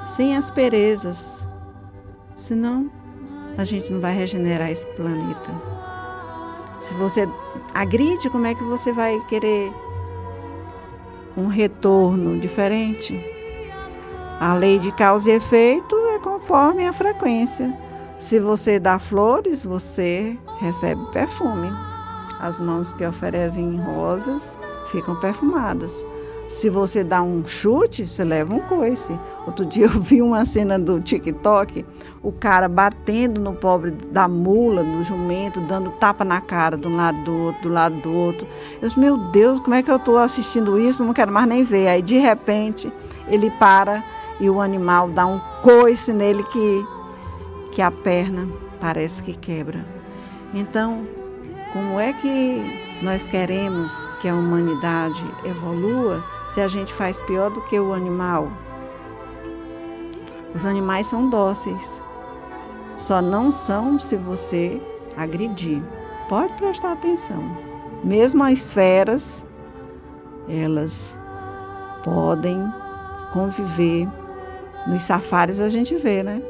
sem 0.00 0.36
asperezas, 0.36 1.41
senão 2.42 2.90
a 3.56 3.64
gente 3.64 3.92
não 3.92 4.00
vai 4.00 4.14
regenerar 4.14 4.70
esse 4.70 4.86
planeta. 4.96 5.50
Se 6.80 6.92
você 6.94 7.28
agride, 7.72 8.28
como 8.30 8.46
é 8.46 8.54
que 8.54 8.64
você 8.64 8.92
vai 8.92 9.18
querer 9.28 9.72
um 11.36 11.46
retorno 11.46 12.38
diferente. 12.38 13.18
A 14.40 14.54
lei 14.54 14.78
de 14.78 14.90
causa 14.92 15.30
e 15.30 15.34
efeito 15.34 15.96
é 16.08 16.18
conforme 16.18 16.86
a 16.86 16.92
frequência. 16.92 17.72
Se 18.18 18.38
você 18.38 18.78
dá 18.78 18.98
flores, 18.98 19.64
você 19.64 20.36
recebe 20.60 21.00
perfume. 21.12 21.70
As 22.40 22.60
mãos 22.60 22.92
que 22.92 23.06
oferecem 23.06 23.80
rosas 23.80 24.56
ficam 24.90 25.18
perfumadas. 25.20 26.04
Se 26.52 26.68
você 26.68 27.02
dá 27.02 27.22
um 27.22 27.48
chute, 27.48 28.06
você 28.06 28.22
leva 28.22 28.54
um 28.54 28.60
coice. 28.60 29.18
Outro 29.46 29.64
dia 29.64 29.86
eu 29.86 30.00
vi 30.00 30.20
uma 30.20 30.44
cena 30.44 30.78
do 30.78 31.00
TikTok, 31.00 31.84
o 32.22 32.30
cara 32.30 32.68
batendo 32.68 33.40
no 33.40 33.54
pobre 33.54 33.90
da 33.90 34.28
mula, 34.28 34.82
no 34.82 35.02
jumento, 35.02 35.60
dando 35.60 35.90
tapa 35.92 36.24
na 36.24 36.42
cara 36.42 36.76
de 36.76 36.86
um 36.86 36.94
lado 36.94 37.18
do 37.24 37.32
outro, 37.32 37.62
do 37.62 37.68
lado 37.70 37.96
do 38.02 38.12
outro. 38.12 38.46
Eu 38.80 38.86
disse, 38.86 39.00
meu 39.00 39.16
Deus, 39.16 39.60
como 39.60 39.74
é 39.74 39.82
que 39.82 39.90
eu 39.90 39.96
estou 39.96 40.18
assistindo 40.18 40.78
isso? 40.78 41.02
Não 41.02 41.14
quero 41.14 41.32
mais 41.32 41.48
nem 41.48 41.64
ver. 41.64 41.88
Aí 41.88 42.02
de 42.02 42.18
repente 42.18 42.92
ele 43.28 43.50
para 43.52 44.04
e 44.38 44.48
o 44.50 44.60
animal 44.60 45.08
dá 45.08 45.26
um 45.26 45.40
coice 45.62 46.12
nele 46.12 46.44
que, 46.44 46.86
que 47.72 47.80
a 47.80 47.90
perna 47.90 48.46
parece 48.78 49.22
que 49.22 49.34
quebra. 49.34 49.82
Então, 50.52 51.06
como 51.72 51.98
é 51.98 52.12
que 52.12 52.62
nós 53.02 53.24
queremos 53.24 53.90
que 54.20 54.28
a 54.28 54.34
humanidade 54.34 55.24
evolua 55.44 56.22
se 56.52 56.60
a 56.60 56.68
gente 56.68 56.92
faz 56.92 57.18
pior 57.20 57.50
do 57.50 57.62
que 57.62 57.80
o 57.80 57.94
animal. 57.94 58.52
Os 60.54 60.66
animais 60.66 61.06
são 61.06 61.30
dóceis, 61.30 61.98
só 62.98 63.22
não 63.22 63.50
são 63.50 63.98
se 63.98 64.16
você 64.16 64.80
agredir. 65.16 65.82
Pode 66.28 66.52
prestar 66.54 66.92
atenção. 66.92 67.42
Mesmo 68.04 68.44
as 68.44 68.70
feras, 68.70 69.44
elas 70.48 71.18
podem 72.04 72.62
conviver. 73.32 74.06
Nos 74.86 75.04
safaris 75.04 75.58
a 75.58 75.70
gente 75.70 75.94
vê, 75.94 76.22
né? 76.22 76.42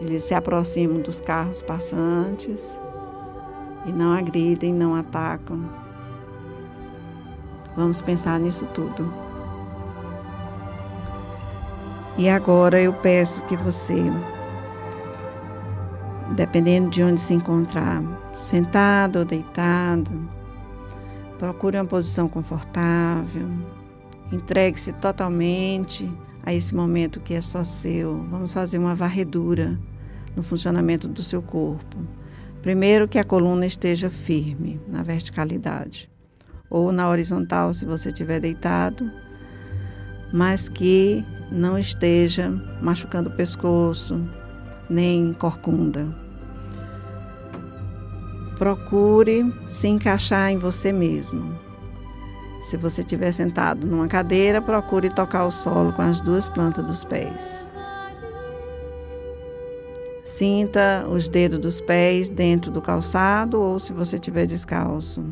Eles 0.00 0.24
se 0.24 0.34
aproximam 0.34 1.00
dos 1.00 1.20
carros 1.20 1.62
passantes 1.62 2.76
e 3.86 3.92
não 3.92 4.12
agridem, 4.12 4.74
não 4.74 4.96
atacam. 4.96 5.81
Vamos 7.76 8.02
pensar 8.02 8.38
nisso 8.38 8.66
tudo. 8.66 9.12
E 12.18 12.28
agora 12.28 12.80
eu 12.80 12.92
peço 12.92 13.40
que 13.46 13.56
você, 13.56 14.02
dependendo 16.36 16.90
de 16.90 17.02
onde 17.02 17.18
se 17.18 17.32
encontrar, 17.32 18.02
sentado 18.36 19.20
ou 19.20 19.24
deitado, 19.24 20.10
procure 21.38 21.78
uma 21.78 21.86
posição 21.86 22.28
confortável, 22.28 23.48
entregue-se 24.30 24.92
totalmente 24.92 26.10
a 26.44 26.52
esse 26.52 26.74
momento 26.74 27.20
que 27.20 27.32
é 27.32 27.40
só 27.40 27.64
seu. 27.64 28.22
Vamos 28.30 28.52
fazer 28.52 28.76
uma 28.76 28.94
varredura 28.94 29.78
no 30.36 30.42
funcionamento 30.42 31.08
do 31.08 31.22
seu 31.22 31.40
corpo. 31.40 31.96
Primeiro, 32.60 33.08
que 33.08 33.18
a 33.18 33.24
coluna 33.24 33.64
esteja 33.64 34.10
firme 34.10 34.78
na 34.86 35.02
verticalidade 35.02 36.11
ou 36.72 36.90
na 36.90 37.06
horizontal 37.10 37.74
se 37.74 37.84
você 37.84 38.08
estiver 38.08 38.40
deitado, 38.40 39.12
mas 40.32 40.70
que 40.70 41.22
não 41.50 41.78
esteja 41.78 42.50
machucando 42.80 43.28
o 43.28 43.32
pescoço, 43.32 44.18
nem 44.88 45.34
corcunda. 45.34 46.06
Procure 48.56 49.52
se 49.68 49.86
encaixar 49.86 50.50
em 50.50 50.56
você 50.56 50.92
mesmo. 50.92 51.54
Se 52.62 52.78
você 52.78 53.02
estiver 53.02 53.32
sentado 53.32 53.86
numa 53.86 54.08
cadeira, 54.08 54.62
procure 54.62 55.10
tocar 55.10 55.44
o 55.44 55.50
solo 55.50 55.92
com 55.92 56.00
as 56.00 56.22
duas 56.22 56.48
plantas 56.48 56.86
dos 56.86 57.04
pés. 57.04 57.68
Sinta 60.24 61.04
os 61.06 61.28
dedos 61.28 61.58
dos 61.58 61.80
pés 61.82 62.30
dentro 62.30 62.70
do 62.70 62.80
calçado 62.80 63.60
ou 63.60 63.78
se 63.78 63.92
você 63.92 64.16
estiver 64.16 64.46
descalço. 64.46 65.22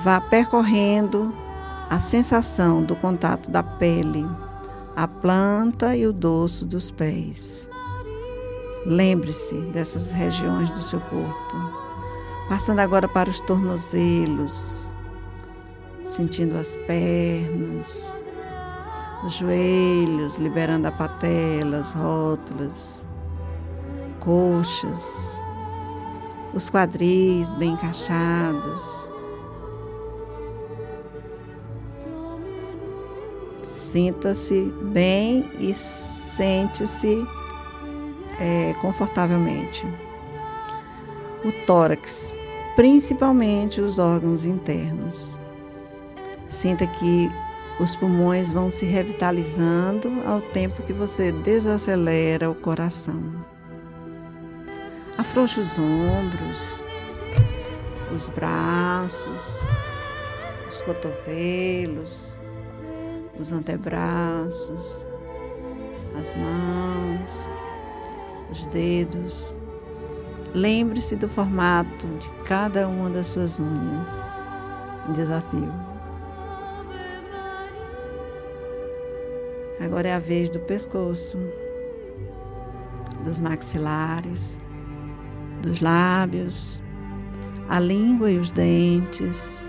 Vá 0.00 0.20
percorrendo 0.20 1.32
a 1.90 1.98
sensação 1.98 2.82
do 2.82 2.96
contato 2.96 3.50
da 3.50 3.62
pele, 3.62 4.26
a 4.96 5.06
planta 5.06 5.94
e 5.94 6.06
o 6.06 6.12
dorso 6.12 6.64
dos 6.64 6.90
pés. 6.90 7.68
Lembre-se 8.86 9.54
dessas 9.72 10.10
regiões 10.10 10.70
do 10.70 10.82
seu 10.82 11.00
corpo. 11.02 11.82
Passando 12.48 12.80
agora 12.80 13.06
para 13.06 13.28
os 13.28 13.40
tornozelos, 13.40 14.92
sentindo 16.06 16.56
as 16.56 16.74
pernas, 16.86 18.18
os 19.24 19.34
joelhos, 19.34 20.36
liberando 20.38 20.88
a 20.88 20.92
patela, 20.92 21.78
as 21.78 21.92
rótulas, 21.92 23.06
coxas, 24.18 25.38
os 26.54 26.70
quadris 26.70 27.52
bem 27.52 27.72
encaixados. 27.72 29.11
Sinta-se 33.92 34.72
bem 34.84 35.50
e 35.58 35.74
sente-se 35.74 37.26
é, 38.40 38.74
confortavelmente. 38.80 39.86
O 41.44 41.52
tórax, 41.66 42.32
principalmente 42.74 43.82
os 43.82 43.98
órgãos 43.98 44.46
internos. 44.46 45.38
Sinta 46.48 46.86
que 46.86 47.30
os 47.78 47.94
pulmões 47.94 48.50
vão 48.50 48.70
se 48.70 48.86
revitalizando 48.86 50.10
ao 50.26 50.40
tempo 50.40 50.82
que 50.84 50.94
você 50.94 51.30
desacelera 51.30 52.50
o 52.50 52.54
coração. 52.54 53.22
Afrouxe 55.18 55.60
os 55.60 55.78
ombros, 55.78 56.82
os 58.10 58.26
braços, 58.28 59.60
os 60.66 60.80
cotovelos, 60.80 62.31
os 63.38 63.52
antebraços, 63.52 65.06
as 66.18 66.34
mãos, 66.36 67.50
os 68.50 68.66
dedos. 68.66 69.56
Lembre-se 70.54 71.16
do 71.16 71.28
formato 71.28 72.06
de 72.18 72.28
cada 72.44 72.86
uma 72.86 73.08
das 73.10 73.28
suas 73.28 73.58
unhas. 73.58 74.10
Desafio. 75.14 75.72
Agora 79.80 80.08
é 80.08 80.12
a 80.14 80.18
vez 80.18 80.48
do 80.48 80.60
pescoço, 80.60 81.38
dos 83.24 83.40
maxilares, 83.40 84.60
dos 85.60 85.80
lábios, 85.80 86.82
a 87.68 87.80
língua 87.80 88.30
e 88.30 88.38
os 88.38 88.52
dentes, 88.52 89.68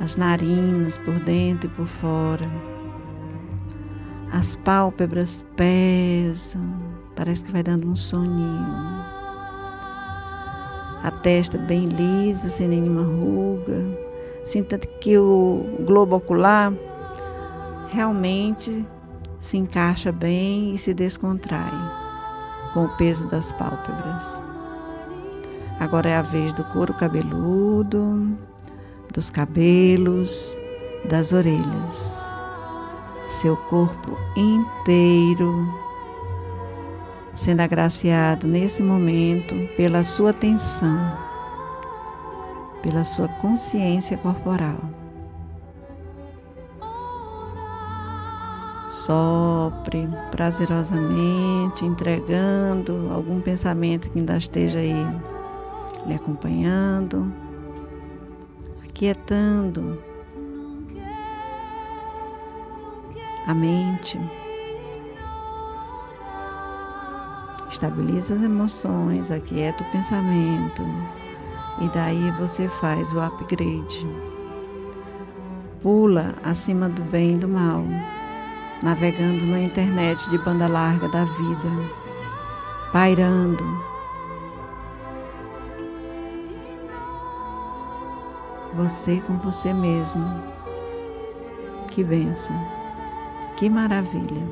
as 0.00 0.16
narinas 0.16 0.98
por 0.98 1.14
dentro 1.20 1.68
e 1.68 1.74
por 1.74 1.86
fora. 1.86 2.50
As 4.32 4.56
pálpebras 4.56 5.44
pesam, 5.56 6.90
Parece 7.20 7.44
que 7.44 7.52
vai 7.52 7.62
dando 7.62 7.86
um 7.86 7.94
soninho. 7.94 9.04
A 11.02 11.10
testa 11.22 11.58
bem 11.58 11.86
lisa, 11.86 12.48
sem 12.48 12.66
nenhuma 12.66 13.02
ruga. 13.02 13.78
Sinta 14.42 14.78
que 14.78 15.18
o 15.18 15.66
globo 15.80 16.16
ocular 16.16 16.72
realmente 17.88 18.86
se 19.38 19.58
encaixa 19.58 20.10
bem 20.10 20.72
e 20.74 20.78
se 20.78 20.94
descontrai 20.94 21.72
com 22.72 22.86
o 22.86 22.96
peso 22.96 23.28
das 23.28 23.52
pálpebras. 23.52 24.40
Agora 25.78 26.08
é 26.08 26.16
a 26.16 26.22
vez 26.22 26.54
do 26.54 26.64
couro 26.64 26.94
cabeludo, 26.94 28.34
dos 29.12 29.30
cabelos, 29.30 30.58
das 31.08 31.32
orelhas. 31.32 32.24
Seu 33.30 33.56
corpo 33.56 34.16
inteiro 34.36 35.80
sendo 37.32 37.60
agraciado 37.60 38.46
nesse 38.46 38.82
momento 38.82 39.54
pela 39.76 40.04
sua 40.04 40.30
atenção, 40.30 40.98
pela 42.82 43.04
sua 43.04 43.28
consciência 43.28 44.16
corporal. 44.18 44.78
Sopre 48.92 50.06
prazerosamente, 50.30 51.86
entregando 51.86 53.08
algum 53.10 53.40
pensamento 53.40 54.10
que 54.10 54.18
ainda 54.18 54.36
esteja 54.36 54.78
aí 54.78 54.94
lhe 56.06 56.14
acompanhando, 56.14 57.32
aquietando 59.00 59.98
a 63.46 63.54
mente. 63.54 64.20
estabiliza 67.70 68.34
as 68.34 68.42
emoções, 68.42 69.30
aquieta 69.30 69.82
o 69.82 69.90
pensamento 69.90 70.82
e 71.80 71.88
daí 71.94 72.30
você 72.32 72.68
faz 72.68 73.10
o 73.14 73.20
upgrade. 73.20 74.06
Pula 75.80 76.34
acima 76.44 76.86
do 76.90 77.00
bem 77.04 77.36
e 77.36 77.38
do 77.38 77.48
mal, 77.48 77.82
navegando 78.82 79.46
na 79.46 79.60
internet 79.60 80.28
de 80.28 80.36
banda 80.36 80.66
larga 80.66 81.08
da 81.08 81.24
vida, 81.24 81.70
pairando. 82.92 83.89
Você 88.82 89.20
com 89.20 89.36
você 89.36 89.74
mesmo. 89.74 90.24
Que 91.90 92.02
benção, 92.02 92.56
que 93.58 93.68
maravilha. 93.68 94.42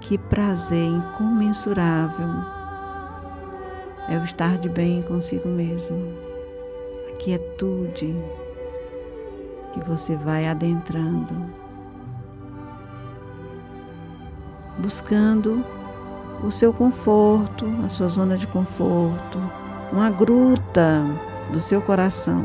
Que 0.00 0.18
prazer 0.18 0.84
incomensurável 0.84 2.26
é 4.08 4.18
o 4.18 4.24
estar 4.24 4.58
de 4.58 4.68
bem 4.68 5.00
consigo 5.02 5.48
mesmo. 5.48 5.96
A 7.08 7.16
quietude 7.18 8.16
que 9.72 9.80
você 9.86 10.16
vai 10.16 10.48
adentrando, 10.48 11.32
buscando 14.76 15.64
o 16.42 16.50
seu 16.50 16.72
conforto, 16.72 17.64
a 17.86 17.88
sua 17.88 18.08
zona 18.08 18.36
de 18.36 18.48
conforto, 18.48 19.38
uma 19.92 20.10
gruta 20.10 21.29
do 21.52 21.60
seu 21.60 21.82
coração. 21.82 22.44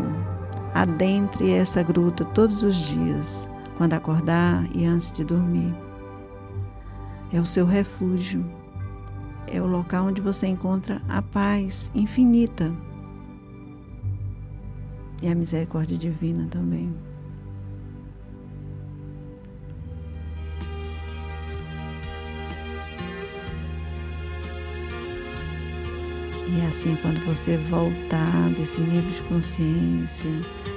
Adentre 0.74 1.52
essa 1.52 1.82
gruta 1.82 2.26
todos 2.26 2.64
os 2.64 2.76
dias, 2.76 3.50
quando 3.78 3.94
acordar 3.94 4.68
e 4.76 4.86
antes 4.86 5.12
de 5.12 5.24
dormir 5.24 5.74
é 7.36 7.40
o 7.40 7.46
seu 7.46 7.66
refúgio, 7.66 8.46
é 9.48 9.62
o 9.62 9.68
local 9.68 10.06
onde 10.06 10.22
você 10.22 10.48
encontra 10.48 11.02
a 11.08 11.22
paz 11.22 11.92
infinita 11.94 12.74
e 15.22 15.28
a 15.28 15.36
misericórdia 15.36 15.98
divina 15.98 16.48
também. 16.48 16.94
E 26.56 26.62
é 26.62 26.68
assim, 26.68 26.96
quando 27.02 27.20
você 27.26 27.58
voltar 27.58 28.50
desse 28.58 28.80
nível 28.80 29.12
de 29.12 29.22
consciência, 29.24 30.30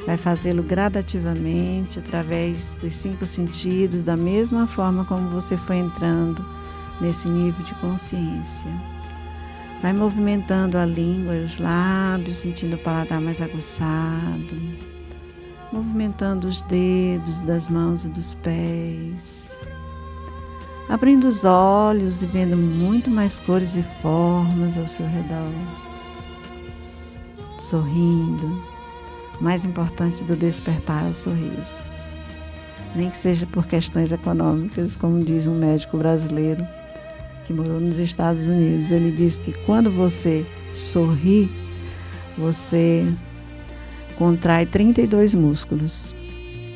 vai 0.05 0.17
fazê-lo 0.17 0.61
gradativamente 0.61 2.01
através 2.01 2.75
dos 2.75 2.95
cinco 2.95 3.25
sentidos, 3.25 4.03
da 4.03 4.17
mesma 4.17 4.67
forma 4.67 5.05
como 5.05 5.31
você 5.31 5.57
foi 5.57 5.77
entrando 5.77 6.45
nesse 7.01 7.31
nível 7.31 7.64
de 7.64 7.73
consciência. 7.77 8.69
Vai 9.81 9.93
movimentando 9.93 10.77
a 10.77 10.85
língua 10.85 11.37
e 11.37 11.45
os 11.45 11.61
lábios, 11.61 12.38
sentindo 12.38 12.75
o 12.75 12.81
paladar 12.81 13.21
mais 13.21 13.41
aguçado, 13.41 14.61
movimentando 15.73 16.49
os 16.49 16.61
dedos 16.62 17.41
das 17.43 17.69
mãos 17.69 18.05
e 18.05 18.09
dos 18.09 18.35
pés, 18.35 19.47
abrindo 20.88 21.29
os 21.29 21.44
olhos 21.44 22.22
e 22.22 22.27
vendo 22.27 22.57
muito 22.57 23.11
mais 23.11 23.38
cores 23.40 23.77
e 23.77 23.83
formas 24.01 24.77
ao 24.77 24.88
seu 24.88 25.07
redor, 25.07 25.53
sorrindo. 27.59 28.62
Mais 29.40 29.64
importante 29.64 30.24
do 30.24 30.35
despertar 30.35 31.05
é 31.05 31.09
o 31.09 31.14
sorriso. 31.14 31.77
Nem 32.96 33.11
que 33.11 33.16
seja 33.16 33.46
por 33.46 33.66
questões 33.66 34.11
econômicas, 34.11 34.96
como 34.96 35.22
diz 35.22 35.46
um 35.46 35.59
médico 35.59 35.98
brasileiro 35.98 36.66
que 37.44 37.53
morou 37.53 37.79
nos 37.79 37.98
Estados 37.98 38.46
Unidos. 38.46 38.90
Ele 38.90 39.12
diz 39.12 39.37
que 39.37 39.53
quando 39.64 39.90
você 39.90 40.44
sorri, 40.72 41.51
você 42.37 43.07
contrai 44.16 44.66
32 44.66 45.35
músculos. 45.35 46.14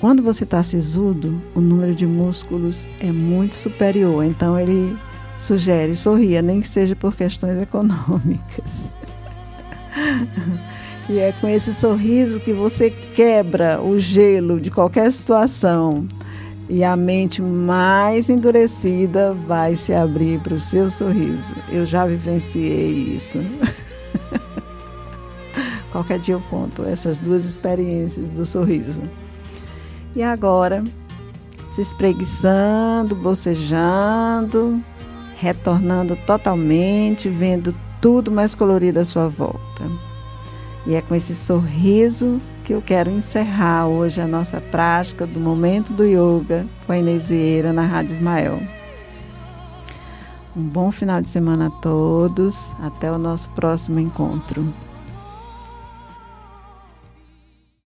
Quando 0.03 0.21
você 0.21 0.43
está 0.43 0.65
sisudo, 0.65 1.41
o 1.55 1.61
número 1.61 1.95
de 1.95 2.09
músculos 2.09 2.89
é 2.99 3.13
muito 3.13 3.55
superior, 3.55 4.25
então 4.25 4.59
ele 4.59 4.99
sugere 5.39 5.95
sorria, 5.95 6.43
nem 6.43 6.61
que 6.61 6.67
seja 6.67 6.97
por 6.97 7.15
questões 7.15 7.63
econômicas. 7.63 8.93
e 11.09 11.21
é 11.21 11.31
com 11.31 11.47
esse 11.47 11.73
sorriso 11.73 12.41
que 12.41 12.53
você 12.53 12.91
quebra 12.91 13.81
o 13.81 13.97
gelo 13.97 14.61
de 14.61 14.73
qualquer 14.73 15.09
situação 15.13 16.05
e 16.69 16.83
a 16.83 16.97
mente 16.97 17.41
mais 17.41 18.29
endurecida 18.29 19.33
vai 19.33 19.77
se 19.77 19.95
abrir 19.95 20.41
para 20.41 20.55
o 20.55 20.59
seu 20.59 20.91
sorriso. 20.91 21.55
Eu 21.71 21.87
já 21.87 22.07
vivenciei 22.07 23.15
isso. 23.15 23.39
Qualquer 25.93 26.19
dia 26.19 26.35
eu 26.35 26.43
conto 26.51 26.85
essas 26.85 27.19
duas 27.19 27.45
experiências 27.45 28.33
do 28.33 28.45
sorriso. 28.45 29.01
E 30.15 30.23
agora, 30.23 30.85
se 31.71 31.81
espreguiçando, 31.81 33.15
bocejando, 33.15 34.83
retornando 35.37 36.17
totalmente, 36.27 37.29
vendo 37.29 37.75
tudo 38.01 38.31
mais 38.31 38.55
colorido 38.55 39.01
à 39.01 39.05
sua 39.05 39.29
volta. 39.29 39.61
E 40.87 40.95
é 40.95 41.01
com 41.01 41.15
esse 41.15 41.35
sorriso 41.35 42.41
que 42.65 42.75
eu 42.75 42.83
quero 42.83 43.11
encerrar 43.11 43.87
hoje 43.87 44.21
a 44.21 44.27
nossa 44.27 44.61
prática 44.61 45.27
do 45.27 45.41
Momento 45.41 45.93
do 45.93 46.05
Yoga 46.05 46.67
com 46.87 46.93
a 46.93 46.99
Inês 46.99 47.29
Vieira 47.29 47.73
na 47.73 47.87
Rádio 47.87 48.15
Ismael. 48.15 48.61
Um 50.55 50.63
bom 50.63 50.91
final 50.91 51.23
de 51.23 51.31
semana 51.31 51.69
a 51.69 51.71
todos. 51.71 52.77
Até 52.81 53.11
o 53.11 53.17
nosso 53.17 53.49
próximo 53.51 53.99
encontro. 53.99 54.73